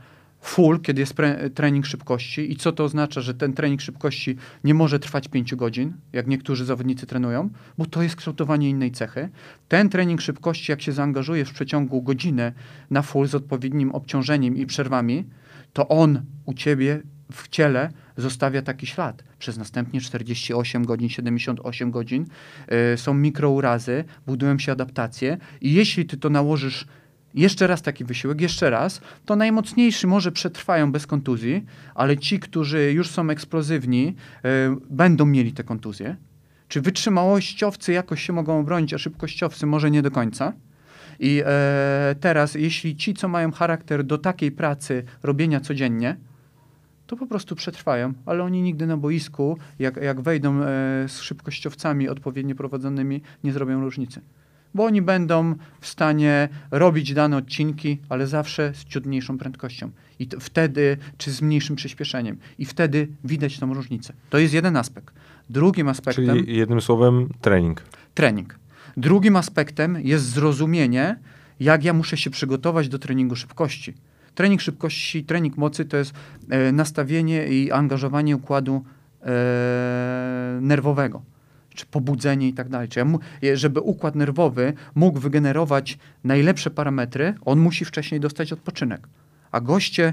[0.47, 1.15] full, kiedy jest
[1.55, 5.93] trening szybkości i co to oznacza, że ten trening szybkości nie może trwać 5 godzin,
[6.13, 9.29] jak niektórzy zawodnicy trenują, bo to jest kształtowanie innej cechy.
[9.69, 12.53] Ten trening szybkości, jak się zaangażuje w przeciągu godziny
[12.91, 15.25] na full z odpowiednim obciążeniem i przerwami,
[15.73, 19.25] to on u ciebie w ciele zostawia taki ślad.
[19.39, 22.27] Przez następnie 48 godzin, 78 godzin
[22.95, 26.87] y, są mikrourazy, budują się adaptacje i jeśli ty to nałożysz
[27.37, 31.64] jeszcze raz taki wysiłek, jeszcze raz, to najmocniejszy może przetrwają bez kontuzji,
[31.95, 34.49] ale ci, którzy już są eksplozywni, y,
[34.91, 36.16] będą mieli te kontuzje.
[36.68, 40.53] Czy wytrzymałościowcy jakoś się mogą obronić, a szybkościowcy może nie do końca?
[41.20, 46.16] I e, teraz, jeśli ci, co mają charakter do takiej pracy robienia codziennie,
[47.07, 50.64] to po prostu przetrwają, ale oni nigdy na boisku, jak, jak wejdą e,
[51.09, 54.20] z szybkościowcami odpowiednio prowadzonymi, nie zrobią różnicy.
[54.77, 59.91] Bo oni będą w stanie robić dane odcinki, ale zawsze z ciut mniejszą prędkością.
[60.18, 62.37] I wtedy, czy z mniejszym przyspieszeniem.
[62.59, 64.12] I wtedy widać tą różnicę.
[64.31, 65.14] To jest jeden aspekt.
[65.51, 67.83] Drugim aspektem Czyli jednym słowem trening.
[68.14, 68.59] trening.
[68.97, 71.18] Drugim aspektem jest zrozumienie,
[71.61, 73.95] jak ja muszę się przygotować do treningu szybkości.
[74.35, 76.14] Trening szybkości, trening mocy to jest
[76.49, 78.85] e, nastawienie i angażowanie układu
[79.22, 81.22] e, nerwowego,
[81.77, 82.89] czy pobudzenie i tak dalej.
[82.89, 83.05] Czy
[83.55, 89.09] żeby układ nerwowy mógł wygenerować najlepsze parametry, on musi wcześniej dostać odpoczynek.
[89.53, 90.12] A goście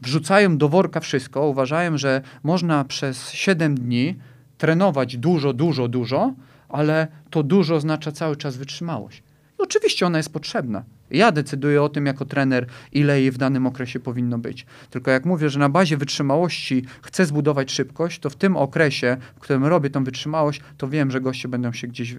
[0.00, 4.14] wrzucają do worka wszystko, uważają, że można przez 7 dni
[4.58, 6.34] trenować dużo, dużo, dużo,
[6.68, 9.22] ale to dużo oznacza cały czas wytrzymałość.
[9.58, 10.84] I oczywiście ona jest potrzebna.
[11.10, 14.66] Ja decyduję o tym jako trener, ile jej w danym okresie powinno być.
[14.90, 19.40] Tylko jak mówię, że na bazie wytrzymałości chcę zbudować szybkość, to w tym okresie, w
[19.40, 22.16] którym robię tą wytrzymałość, to wiem, że goście będą się gdzieś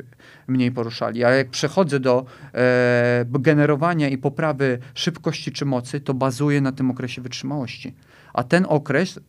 [0.47, 1.23] mniej poruszali.
[1.23, 6.91] A jak przechodzę do e, generowania i poprawy szybkości czy mocy, to bazuję na tym
[6.91, 7.95] okresie wytrzymałości.
[8.33, 9.19] A ten okres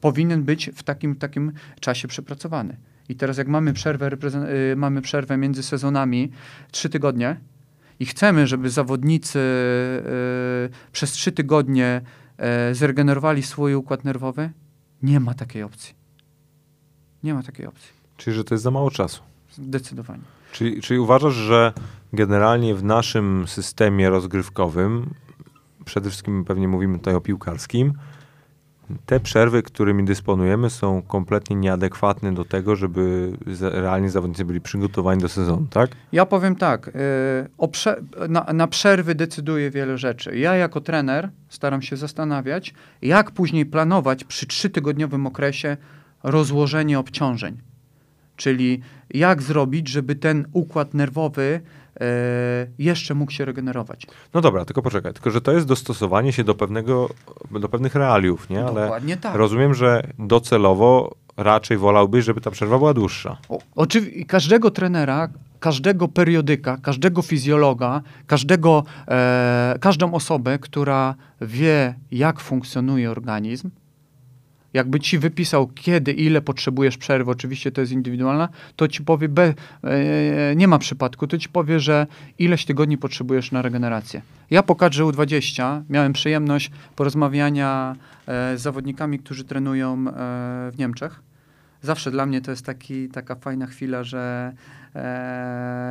[0.00, 2.76] powinien być w takim, takim czasie przepracowany.
[3.08, 4.10] I teraz jak mamy przerwę,
[4.72, 6.30] y, mamy przerwę między sezonami,
[6.70, 7.36] trzy tygodnie
[8.00, 12.00] i chcemy, żeby zawodnicy y, przez trzy tygodnie
[12.70, 14.50] y, zregenerowali swój układ nerwowy,
[15.02, 15.94] nie ma takiej opcji.
[17.22, 17.92] Nie ma takiej opcji.
[18.16, 19.22] Czyli, że to jest za mało czasu.
[19.50, 20.22] Zdecydowanie.
[20.52, 21.72] Czyli, czyli uważasz, że
[22.12, 25.14] generalnie w naszym systemie rozgrywkowym,
[25.84, 27.92] przede wszystkim pewnie mówimy tutaj o piłkarskim,
[29.06, 35.28] te przerwy, którymi dysponujemy, są kompletnie nieadekwatne do tego, żeby realnie zawodnicy byli przygotowani do
[35.28, 35.90] sezonu, tak?
[36.12, 36.92] Ja powiem tak, y,
[37.68, 40.38] prze- na, na przerwy decyduje wiele rzeczy.
[40.38, 45.76] Ja jako trener staram się zastanawiać, jak później planować przy trzytygodniowym okresie
[46.22, 47.58] rozłożenie obciążeń.
[48.36, 48.80] Czyli
[49.10, 51.60] jak zrobić, żeby ten układ nerwowy
[52.78, 54.06] jeszcze mógł się regenerować.
[54.34, 57.08] No dobra, tylko poczekaj, tylko że to jest dostosowanie się do pewnego,
[57.60, 58.64] do pewnych realiów, nie?
[58.66, 59.34] Ale Dokładnie tak.
[59.36, 63.36] rozumiem, że docelowo raczej wolałbyś, żeby ta przerwa była dłuższa.
[63.48, 65.28] O- Oczywiście każdego trenera,
[65.60, 73.70] każdego periodyka, każdego fizjologa, każdego, e, każdą osobę, która wie, jak funkcjonuje organizm,
[74.74, 79.54] jakby ci wypisał, kiedy, ile potrzebujesz przerwy, oczywiście to jest indywidualna, to ci powie, be,
[79.84, 82.06] e, nie ma przypadku, to ci powie, że
[82.38, 84.22] ileś tygodni potrzebujesz na regenerację.
[84.50, 87.96] Ja po kadrze U20 miałem przyjemność porozmawiania
[88.26, 90.12] e, z zawodnikami, którzy trenują e,
[90.70, 91.20] w Niemczech.
[91.82, 94.52] Zawsze dla mnie to jest taki, taka fajna chwila, że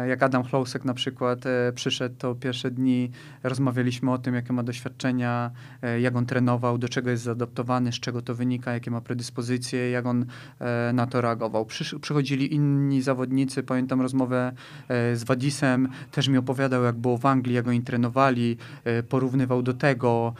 [0.08, 3.12] jak Adam Chlosek na przykład e, przyszedł, to pierwsze dni
[3.44, 5.52] rozmawialiśmy o tym, jakie ma doświadczenia,
[5.82, 9.90] e, jak on trenował, do czego jest zaadoptowany, z czego to wynika, jakie ma predyspozycje,
[9.90, 10.26] jak on
[10.94, 11.66] na to reagował.
[12.02, 14.52] przychodzili inni zawodnicy, pamiętam rozmowę
[14.90, 18.58] z Wadisem, też mi opowiadał, jak było w Anglii, jak oni trenowali,
[19.10, 20.34] porównywał do tego,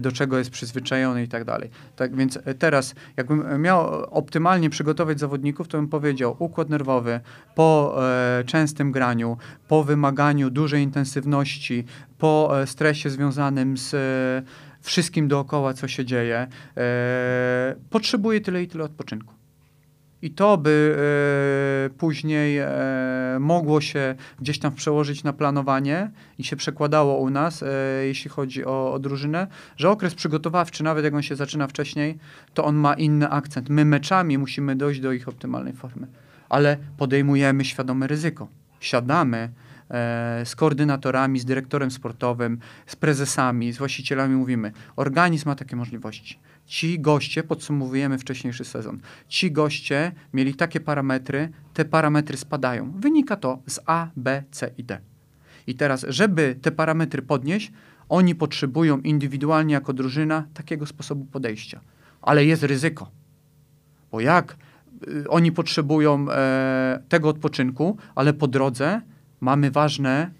[0.00, 1.70] do czego jest przyzwyczajony i tak dalej.
[1.96, 7.20] Tak więc teraz, jakbym miał optymalnie przygotować zawodników, to bym powiedział, układ nerwowy
[7.54, 8.00] po
[8.46, 9.36] częstym graniu,
[9.68, 11.84] po wymaganiu dużej intensywności,
[12.18, 14.42] po e, stresie związanym z e,
[14.80, 16.46] wszystkim dookoła, co się dzieje,
[16.76, 19.40] e, potrzebuje tyle i tyle odpoczynku.
[20.22, 20.96] I to by
[21.86, 22.68] e, później e,
[23.40, 27.66] mogło się gdzieś tam przełożyć na planowanie i się przekładało u nas, e,
[28.06, 29.46] jeśli chodzi o, o drużynę,
[29.76, 32.18] że okres przygotowawczy, nawet jak on się zaczyna wcześniej,
[32.54, 33.68] to on ma inny akcent.
[33.68, 36.06] My meczami musimy dojść do ich optymalnej formy
[36.50, 38.48] ale podejmujemy świadome ryzyko.
[38.80, 39.38] Siadamy
[39.90, 46.38] e, z koordynatorami, z dyrektorem sportowym, z prezesami, z właścicielami, mówimy, organizm ma takie możliwości.
[46.66, 52.92] Ci goście, podsumowujemy wcześniejszy sezon, ci goście mieli takie parametry, te parametry spadają.
[52.92, 55.00] Wynika to z A, B, C i D.
[55.66, 57.72] I teraz, żeby te parametry podnieść,
[58.08, 61.80] oni potrzebują indywidualnie jako drużyna takiego sposobu podejścia.
[62.22, 63.10] Ale jest ryzyko.
[64.10, 64.56] Bo jak
[65.28, 69.00] oni potrzebują e, tego odpoczynku, ale po drodze
[69.40, 70.30] mamy ważne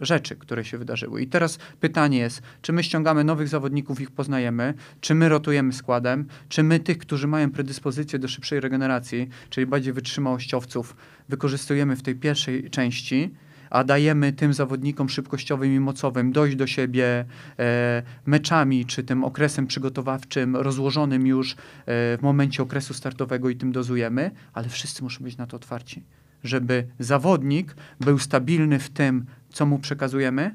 [0.00, 1.22] rzeczy, które się wydarzyły.
[1.22, 6.26] I teraz pytanie jest, czy my ściągamy nowych zawodników, ich poznajemy, czy my rotujemy składem,
[6.48, 10.96] czy my tych, którzy mają predyspozycję do szybszej regeneracji, czyli bardziej wytrzymałościowców,
[11.28, 13.34] wykorzystujemy w tej pierwszej części,
[13.72, 17.24] a dajemy tym zawodnikom szybkościowym i mocowym dojść do siebie
[17.58, 21.56] e, meczami, czy tym okresem przygotowawczym, rozłożonym już e,
[21.86, 26.02] w momencie okresu startowego i tym dozujemy, ale wszyscy muszą być na to otwarci,
[26.44, 30.54] żeby zawodnik był stabilny w tym, co mu przekazujemy,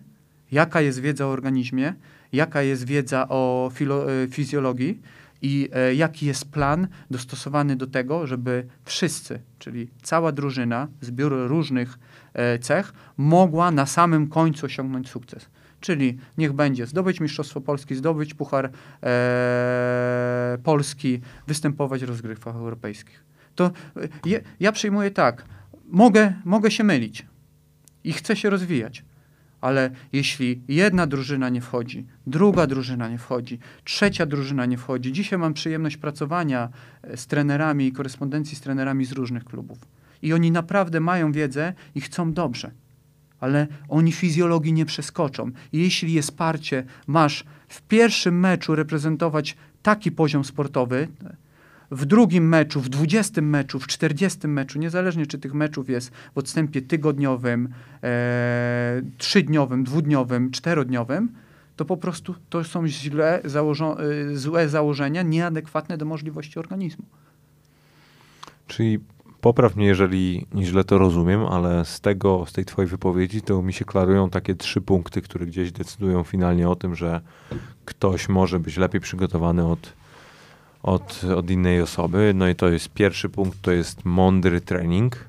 [0.51, 1.93] jaka jest wiedza o organizmie,
[2.31, 5.01] jaka jest wiedza o e, fizjologii,
[5.41, 11.99] i e, jaki jest plan dostosowany do tego, żeby wszyscy, czyli cała drużyna, zbiór różnych
[12.61, 15.49] cech, mogła na samym końcu osiągnąć sukces.
[15.79, 18.69] Czyli niech będzie zdobyć Mistrzostwo Polski, zdobyć Puchar
[19.03, 23.23] e, Polski, występować w rozgrywkach europejskich.
[23.55, 23.71] To e,
[24.25, 25.45] je, ja przyjmuję tak,
[25.87, 27.25] mogę, mogę się mylić
[28.03, 29.03] i chcę się rozwijać
[29.61, 35.39] ale jeśli jedna drużyna nie wchodzi, druga drużyna nie wchodzi, trzecia drużyna nie wchodzi, dzisiaj
[35.39, 36.69] mam przyjemność pracowania
[37.01, 39.77] e, z trenerami i korespondencji z trenerami z różnych klubów.
[40.21, 42.71] I oni naprawdę mają wiedzę i chcą dobrze,
[43.39, 45.51] ale oni fizjologii nie przeskoczą.
[45.73, 51.07] Jeśli jest parcie, masz w pierwszym meczu reprezentować taki poziom sportowy,
[51.91, 56.37] w drugim meczu, w dwudziestym meczu, w czterdziestym meczu, niezależnie czy tych meczów jest w
[56.37, 57.69] odstępie tygodniowym,
[58.03, 61.29] e, trzydniowym, dwudniowym, czterodniowym,
[61.75, 67.05] to po prostu to są źle założo e, złe założenia, nieadekwatne do możliwości organizmu.
[68.67, 68.99] Czyli
[69.47, 73.73] popraw mnie, jeżeli źle to rozumiem, ale z tego, z tej twojej wypowiedzi, to mi
[73.73, 77.21] się klarują takie trzy punkty, które gdzieś decydują finalnie o tym, że
[77.85, 79.93] ktoś może być lepiej przygotowany od
[80.83, 82.31] od, od innej osoby.
[82.35, 85.25] No i to jest pierwszy punkt, to jest mądry trening.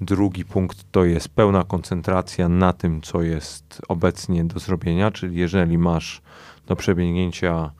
[0.00, 5.78] Drugi punkt to jest pełna koncentracja na tym, co jest obecnie do zrobienia, czyli jeżeli
[5.78, 6.22] masz
[6.66, 7.70] do przebiegnięcia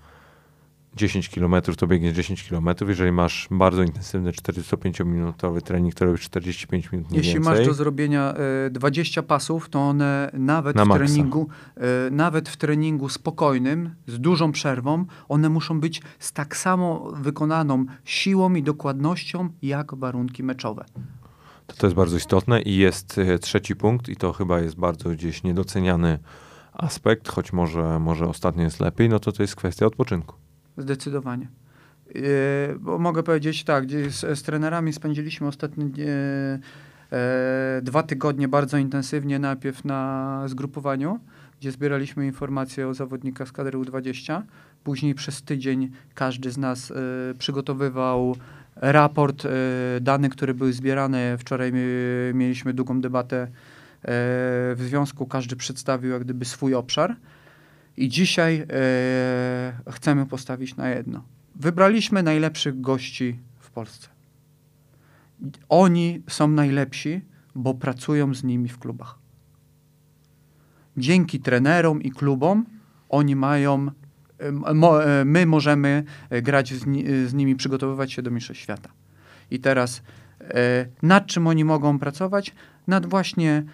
[0.97, 2.69] 10 km, to biegniesz 10 km.
[2.89, 7.55] Jeżeli masz bardzo intensywny 45-minutowy trening, to robisz 45 minut Jeśli więcej.
[7.55, 12.49] masz do zrobienia y, e, 20 pasów, to one nawet Na w treningu, y, nawet
[12.49, 18.63] w treningu spokojnym, z dużą przerwą, one muszą być z tak samo wykonaną siłą i
[18.63, 20.85] dokładnością, jak warunki meczowe.
[21.67, 25.11] To, to jest bardzo istotne i jest e, trzeci punkt i to chyba jest bardzo
[25.11, 26.19] gdzieś niedoceniany
[26.73, 30.42] aspekt, choć może, może ostatnio jest lepiej, no to to jest kwestia odpoczynku.
[30.79, 31.49] Zdecydowanie.
[32.15, 32.23] Yy,
[32.81, 35.87] bo mogę powiedzieć tak, z, z trenerami spędziliśmy ostatnie
[37.13, 41.21] e, dwa tygodnie bardzo intensywnie, najpierw na zgrupowaniu,
[41.61, 44.43] gdzie zbieraliśmy informacje o zawodnikach z kadry U20.
[44.85, 46.95] Później przez tydzień każdy z nas e,
[47.39, 48.37] przygotowywał
[48.77, 49.49] raport, e,
[50.01, 51.39] dane, które były zbierane.
[51.39, 51.73] Wczoraj
[52.35, 53.49] mieliśmy długą debatę
[54.05, 57.17] w związku, każdy przedstawił jak gdyby swój obszar.
[57.97, 61.25] I dzisiaj e, chcemy postawić na jedno.
[61.55, 64.09] wybraliśmy najlepszych gości w Polsce.
[65.69, 67.21] Oni są najlepsi,
[67.55, 69.19] bo pracują z nimi w klubach.
[70.97, 72.67] Dzięki trenerom i klubom
[73.09, 73.91] oni mają,
[74.75, 76.85] mo, e, my możemy e, grać z,
[77.29, 78.91] z nimi, przygotowywać się do Mistrzostw Świata.
[79.51, 80.03] I teraz
[80.41, 82.55] e, nad czym oni mogą pracować?
[82.87, 83.65] Nad właśnie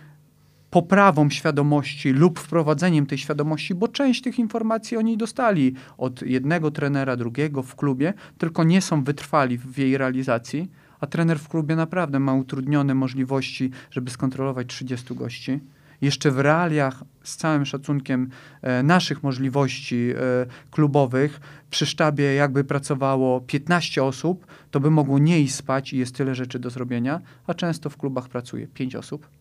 [0.71, 7.17] poprawą świadomości lub wprowadzeniem tej świadomości, bo część tych informacji oni dostali od jednego trenera,
[7.17, 12.21] drugiego w klubie, tylko nie są wytrwali w jej realizacji, a trener w klubie naprawdę
[12.21, 15.61] ma utrudnione możliwości, żeby skontrolować 30 gości.
[16.01, 18.31] Jeszcze w realiach, z całym szacunkiem
[18.63, 21.41] e, naszych możliwości e, klubowych,
[21.71, 26.35] przy sztabie jakby pracowało 15 osób, to by mogło nie iść spać i jest tyle
[26.35, 29.38] rzeczy do zrobienia, a często w klubach pracuje 5 osób.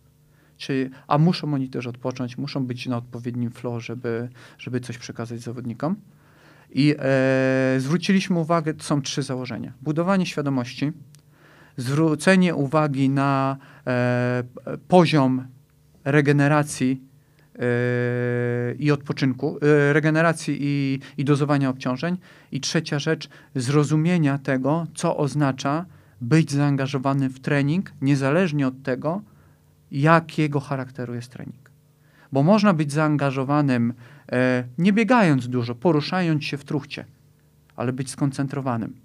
[0.57, 5.39] Czy, a muszą oni też odpocząć, muszą być na odpowiednim flow, żeby, żeby coś przekazać
[5.39, 5.95] zawodnikom.
[6.69, 9.73] I e, zwróciliśmy uwagę, są trzy założenia.
[9.81, 10.91] Budowanie świadomości,
[11.77, 14.43] zwrócenie uwagi na e,
[14.87, 15.47] poziom
[16.03, 17.01] regeneracji
[17.55, 22.17] e, i odpoczynku, e, regeneracji i, i dozowania obciążeń.
[22.51, 25.85] I trzecia rzecz, zrozumienia tego, co oznacza
[26.21, 29.21] być zaangażowany w trening, niezależnie od tego,
[29.91, 31.71] jakiego charakteru jest trening.
[32.31, 33.93] Bo można być zaangażowanym,
[34.31, 37.05] e, nie biegając dużo, poruszając się w truchcie,
[37.75, 38.95] ale być skoncentrowanym.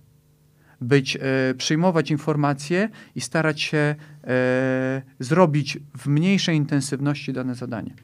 [0.80, 1.20] Być, e,
[1.54, 7.94] przyjmować informacje i starać się e, zrobić w mniejszej intensywności dane zadanie.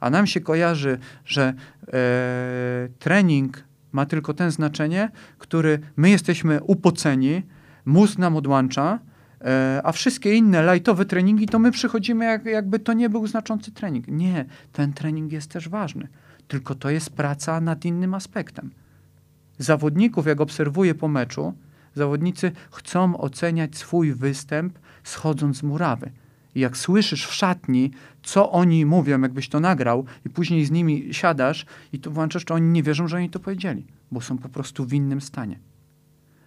[0.00, 1.54] A nam się kojarzy, że
[2.98, 7.42] trening ma tylko ten znaczenie, który my jesteśmy upoceni,
[7.84, 8.98] mózg nam odłącza,
[9.84, 14.08] a wszystkie inne lightowe treningi, to my przychodzimy jak, jakby to nie był znaczący trening.
[14.08, 16.08] Nie, ten trening jest też ważny,
[16.48, 18.70] tylko to jest praca nad innym aspektem.
[19.58, 21.54] Zawodników, jak obserwuję po meczu,
[21.94, 26.10] zawodnicy chcą oceniać swój występ schodząc z murawy.
[26.54, 27.90] I jak słyszysz w szatni,
[28.22, 32.54] co oni mówią, jakbyś to nagrał, i później z nimi siadasz i tu włączasz, to
[32.54, 35.58] oni nie wierzą, że oni to powiedzieli, bo są po prostu w innym stanie.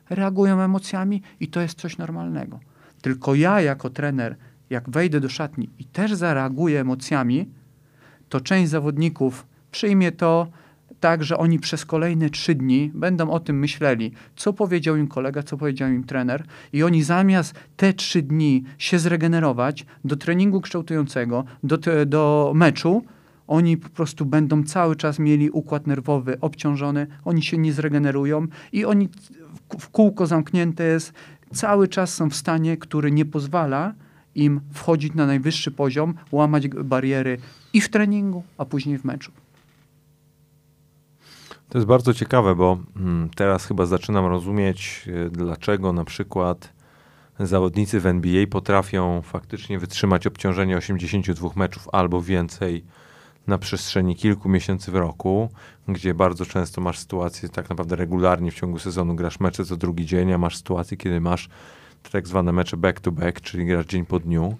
[0.09, 2.59] Reagują emocjami i to jest coś normalnego.
[3.01, 4.35] Tylko ja jako trener,
[4.69, 7.49] jak wejdę do szatni i też zareaguję emocjami,
[8.29, 10.47] to część zawodników przyjmie to
[10.99, 15.43] tak, że oni przez kolejne trzy dni będą o tym myśleli, co powiedział im kolega,
[15.43, 16.43] co powiedział im trener,
[16.73, 23.03] i oni zamiast te trzy dni się zregenerować do treningu kształtującego, do, do meczu,
[23.47, 28.85] oni po prostu będą cały czas mieli układ nerwowy obciążony, oni się nie zregenerują i
[28.85, 29.09] oni
[29.79, 31.13] w kółko zamknięte jest
[31.53, 33.93] cały czas są w stanie, który nie pozwala
[34.35, 37.37] im wchodzić na najwyższy poziom, łamać bariery
[37.73, 39.31] i w treningu, a później w meczu.
[41.69, 46.73] To jest bardzo ciekawe, bo mm, teraz chyba zaczynam rozumieć, y, dlaczego na przykład
[47.39, 52.83] zawodnicy w NBA potrafią faktycznie wytrzymać obciążenie 82 meczów albo więcej
[53.49, 55.49] na przestrzeni kilku miesięcy w roku,
[55.87, 60.05] gdzie bardzo często masz sytuację, tak naprawdę regularnie w ciągu sezonu grasz mecze co drugi
[60.05, 61.49] dzień, a masz sytuację, kiedy masz
[62.11, 64.57] tak zwane mecze back-to-back, czyli grasz dzień po dniu,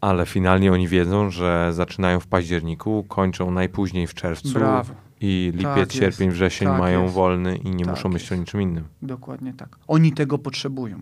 [0.00, 4.94] ale finalnie oni wiedzą, że zaczynają w październiku, kończą najpóźniej w czerwcu Brawo.
[5.20, 7.14] i lipiec, Tak sierpień, wrzesień Tak mają jest.
[7.14, 8.84] wolny i nie Tak muszą myśleć o niczym innym.
[9.02, 9.76] Dokładnie tak.
[9.88, 11.00] Oni tego potrzebują.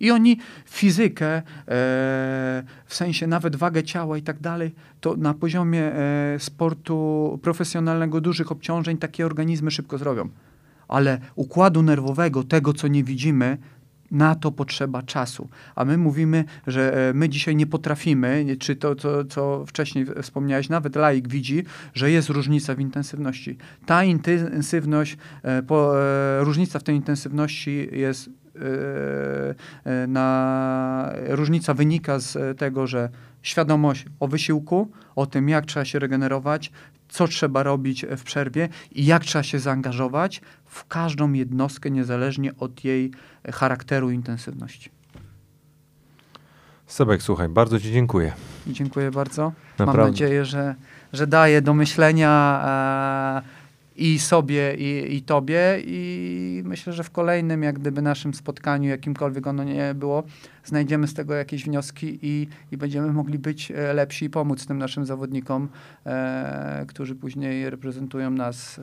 [0.00, 1.42] I oni fizykę, e,
[2.86, 8.52] w sensie nawet wagę ciała i tak dalej, to na poziomie e, sportu profesjonalnego, dużych
[8.52, 10.28] obciążeń, takie organizmy szybko zrobią.
[10.88, 13.58] Ale układu nerwowego, tego co nie widzimy,
[14.10, 15.48] na to potrzeba czasu.
[15.74, 20.68] A my mówimy, że e, my dzisiaj nie potrafimy, czy to, co, co wcześniej wspomniałeś,
[20.68, 23.56] nawet laik widzi, że jest różnica w intensywności.
[23.86, 28.30] Ta intensywność, e, po, e, różnica w tej intensywności jest
[30.08, 33.08] na, różnica wynika z tego, że
[33.42, 36.72] świadomość o wysiłku, o tym, jak trzeba się regenerować,
[37.08, 42.84] co trzeba robić w przerwie i jak trzeba się zaangażować w każdą jednostkę, niezależnie od
[42.84, 43.10] jej
[43.52, 44.90] charakteru i intensywności.
[46.86, 48.32] Sebek, słuchaj, bardzo Ci dziękuję.
[48.66, 49.42] Dziękuję bardzo.
[49.42, 49.52] Mam
[49.86, 50.10] Naprawdę.
[50.10, 50.74] nadzieję, że,
[51.12, 52.62] że daje do myślenia
[53.44, 53.57] e,
[53.98, 55.60] i sobie, i, i tobie.
[55.84, 60.22] I myślę, że w kolejnym, jak gdyby naszym spotkaniu, jakimkolwiek ono nie było,
[60.64, 64.78] znajdziemy z tego jakieś wnioski i, i będziemy mogli być e, lepsi i pomóc tym
[64.78, 65.68] naszym zawodnikom,
[66.06, 68.82] e, którzy później reprezentują nas e,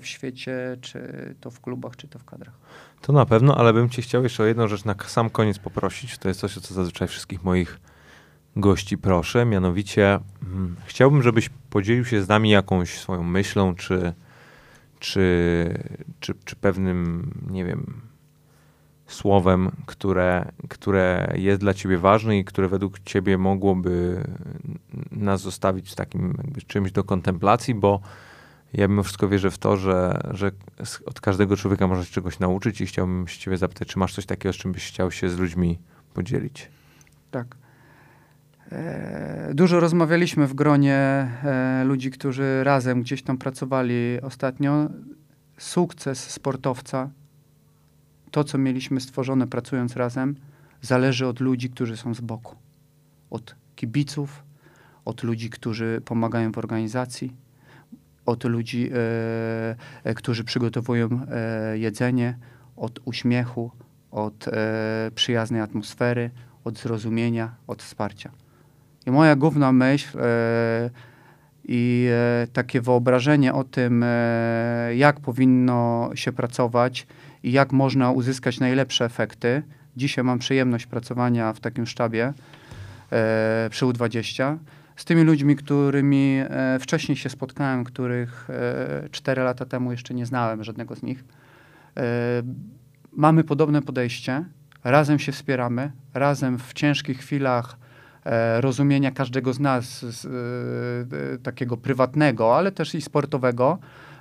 [0.00, 2.54] w świecie, czy to w klubach, czy to w kadrach.
[3.00, 6.18] To na pewno, ale bym Cię chciał jeszcze o jedną rzecz na sam koniec poprosić.
[6.18, 7.80] To jest coś, o co zazwyczaj wszystkich moich
[8.56, 9.44] gości proszę.
[9.44, 14.12] Mianowicie mm, chciałbym, żebyś podzielił się z nami jakąś swoją myślą, czy,
[15.02, 15.78] czy,
[16.20, 18.00] czy, czy pewnym, nie wiem,
[19.06, 24.24] słowem, które, które jest dla ciebie ważne i które według ciebie mogłoby
[25.10, 26.34] nas zostawić w takim
[26.66, 28.00] czymś do kontemplacji, bo
[28.72, 30.50] ja mimo wszystko wierzę w to, że, że
[31.06, 34.26] od każdego człowieka można się czegoś nauczyć i chciałbym się ciebie zapytać, czy masz coś
[34.26, 35.78] takiego, z czym byś chciał się z ludźmi
[36.14, 36.70] podzielić?
[37.30, 37.61] Tak.
[38.72, 44.88] E, Dużo rozmawialiśmy w gronie e, ludzi, którzy razem gdzieś tam pracowali ostatnio.
[45.58, 47.10] Sukces sportowca,
[48.30, 50.36] to co mieliśmy stworzone pracując razem,
[50.80, 52.56] zależy od ludzi, którzy są z boku.
[53.30, 54.44] Od kibiców,
[55.04, 57.36] od ludzi, którzy pomagają w organizacji,
[58.26, 58.90] od ludzi,
[60.04, 61.08] e, którzy przygotowują
[61.74, 62.38] jedzenie,
[62.76, 63.70] od uśmiechu,
[64.10, 64.46] od
[65.14, 66.30] przyjaznej atmosfery,
[66.64, 68.30] od zrozumienia, od wsparcia.
[69.06, 70.90] I moja główna myśl e,
[71.64, 77.06] i e, takie wyobrażenie o tym, e, jak powinno się pracować
[77.42, 79.62] i jak można uzyskać najlepsze efekty.
[79.96, 82.32] Dzisiaj mam przyjemność pracowania w takim sztabie
[83.70, 84.56] przy U20
[84.96, 86.40] z tymi ludźmi, którymi
[86.80, 91.24] wcześniej się spotkałem, których e, 4 lata temu jeszcze nie znałem żadnego z nich.
[93.12, 94.44] Mamy podobne podejście,
[94.84, 97.76] razem się wspieramy, razem w ciężkich chwilach
[98.60, 100.28] rozumienia każdego z nas, e,
[101.34, 103.78] e, takiego prywatnego, ale też i sportowego,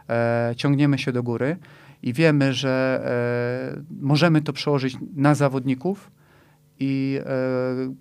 [0.10, 1.58] e, ciągniemy się do góry
[2.04, 3.02] i wiemy, że
[3.78, 6.12] e, możemy to przełożyć na zawodników
[6.80, 7.94] i, e,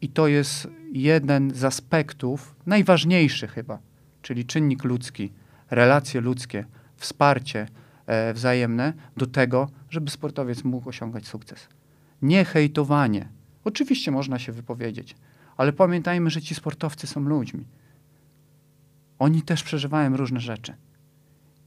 [0.00, 3.78] i to jest jeden z aspektów, najważniejszy chyba,
[4.22, 5.32] czyli czynnik ludzki,
[5.70, 6.64] relacje ludzkie,
[6.96, 7.66] wsparcie
[8.06, 11.68] e, wzajemne do tego, żeby sportowiec mógł osiągać sukces.
[12.22, 13.28] Nie hejtowanie.
[13.64, 15.16] Oczywiście można się wypowiedzieć,
[15.56, 17.64] ale pamiętajmy, że ci sportowcy są ludźmi.
[19.18, 20.74] Oni też przeżywają różne rzeczy.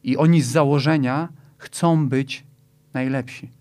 [0.04, 2.44] I oni z założenia chcą być
[2.94, 3.52] najlepsi.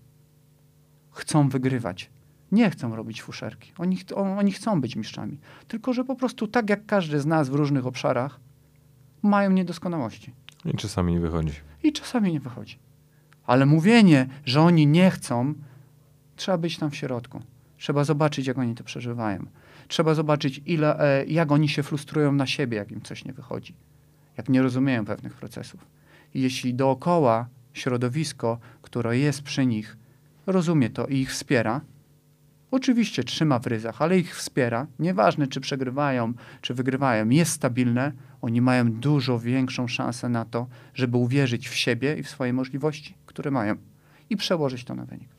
[1.11, 2.09] Chcą wygrywać.
[2.51, 3.71] Nie chcą robić fuszerki.
[3.77, 5.37] Oni, ch- on- oni chcą być mistrzami.
[5.67, 8.39] Tylko, że po prostu tak jak każdy z nas w różnych obszarach
[9.21, 10.33] mają niedoskonałości.
[10.65, 11.53] I czasami nie wychodzi.
[11.83, 12.79] I czasami nie wychodzi.
[13.45, 15.53] Ale mówienie, że oni nie chcą,
[16.35, 17.41] trzeba być tam w środku.
[17.77, 19.45] Trzeba zobaczyć, jak oni to przeżywają.
[19.87, 23.75] Trzeba zobaczyć, ile, e, jak oni się frustrują na siebie, jak im coś nie wychodzi.
[24.37, 25.85] Jak nie rozumieją pewnych procesów.
[26.33, 29.97] I jeśli dookoła środowisko, które jest przy nich,
[30.45, 31.81] rozumie to i ich wspiera,
[32.71, 38.11] oczywiście trzyma w ryzach, ale ich wspiera, nieważne czy przegrywają, czy wygrywają, jest stabilne,
[38.41, 43.15] oni mają dużo większą szansę na to, żeby uwierzyć w siebie i w swoje możliwości,
[43.25, 43.75] które mają
[44.29, 45.29] i przełożyć to na wynik.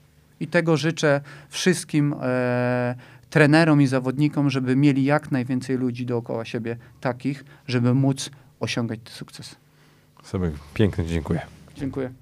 [0.40, 2.94] I tego życzę wszystkim e,
[3.30, 9.56] trenerom i zawodnikom, żeby mieli jak najwięcej ludzi dookoła siebie takich, żeby móc osiągać sukces.
[10.22, 11.40] Sobie pięknie dziękuję.
[11.76, 12.12] Dziękuję.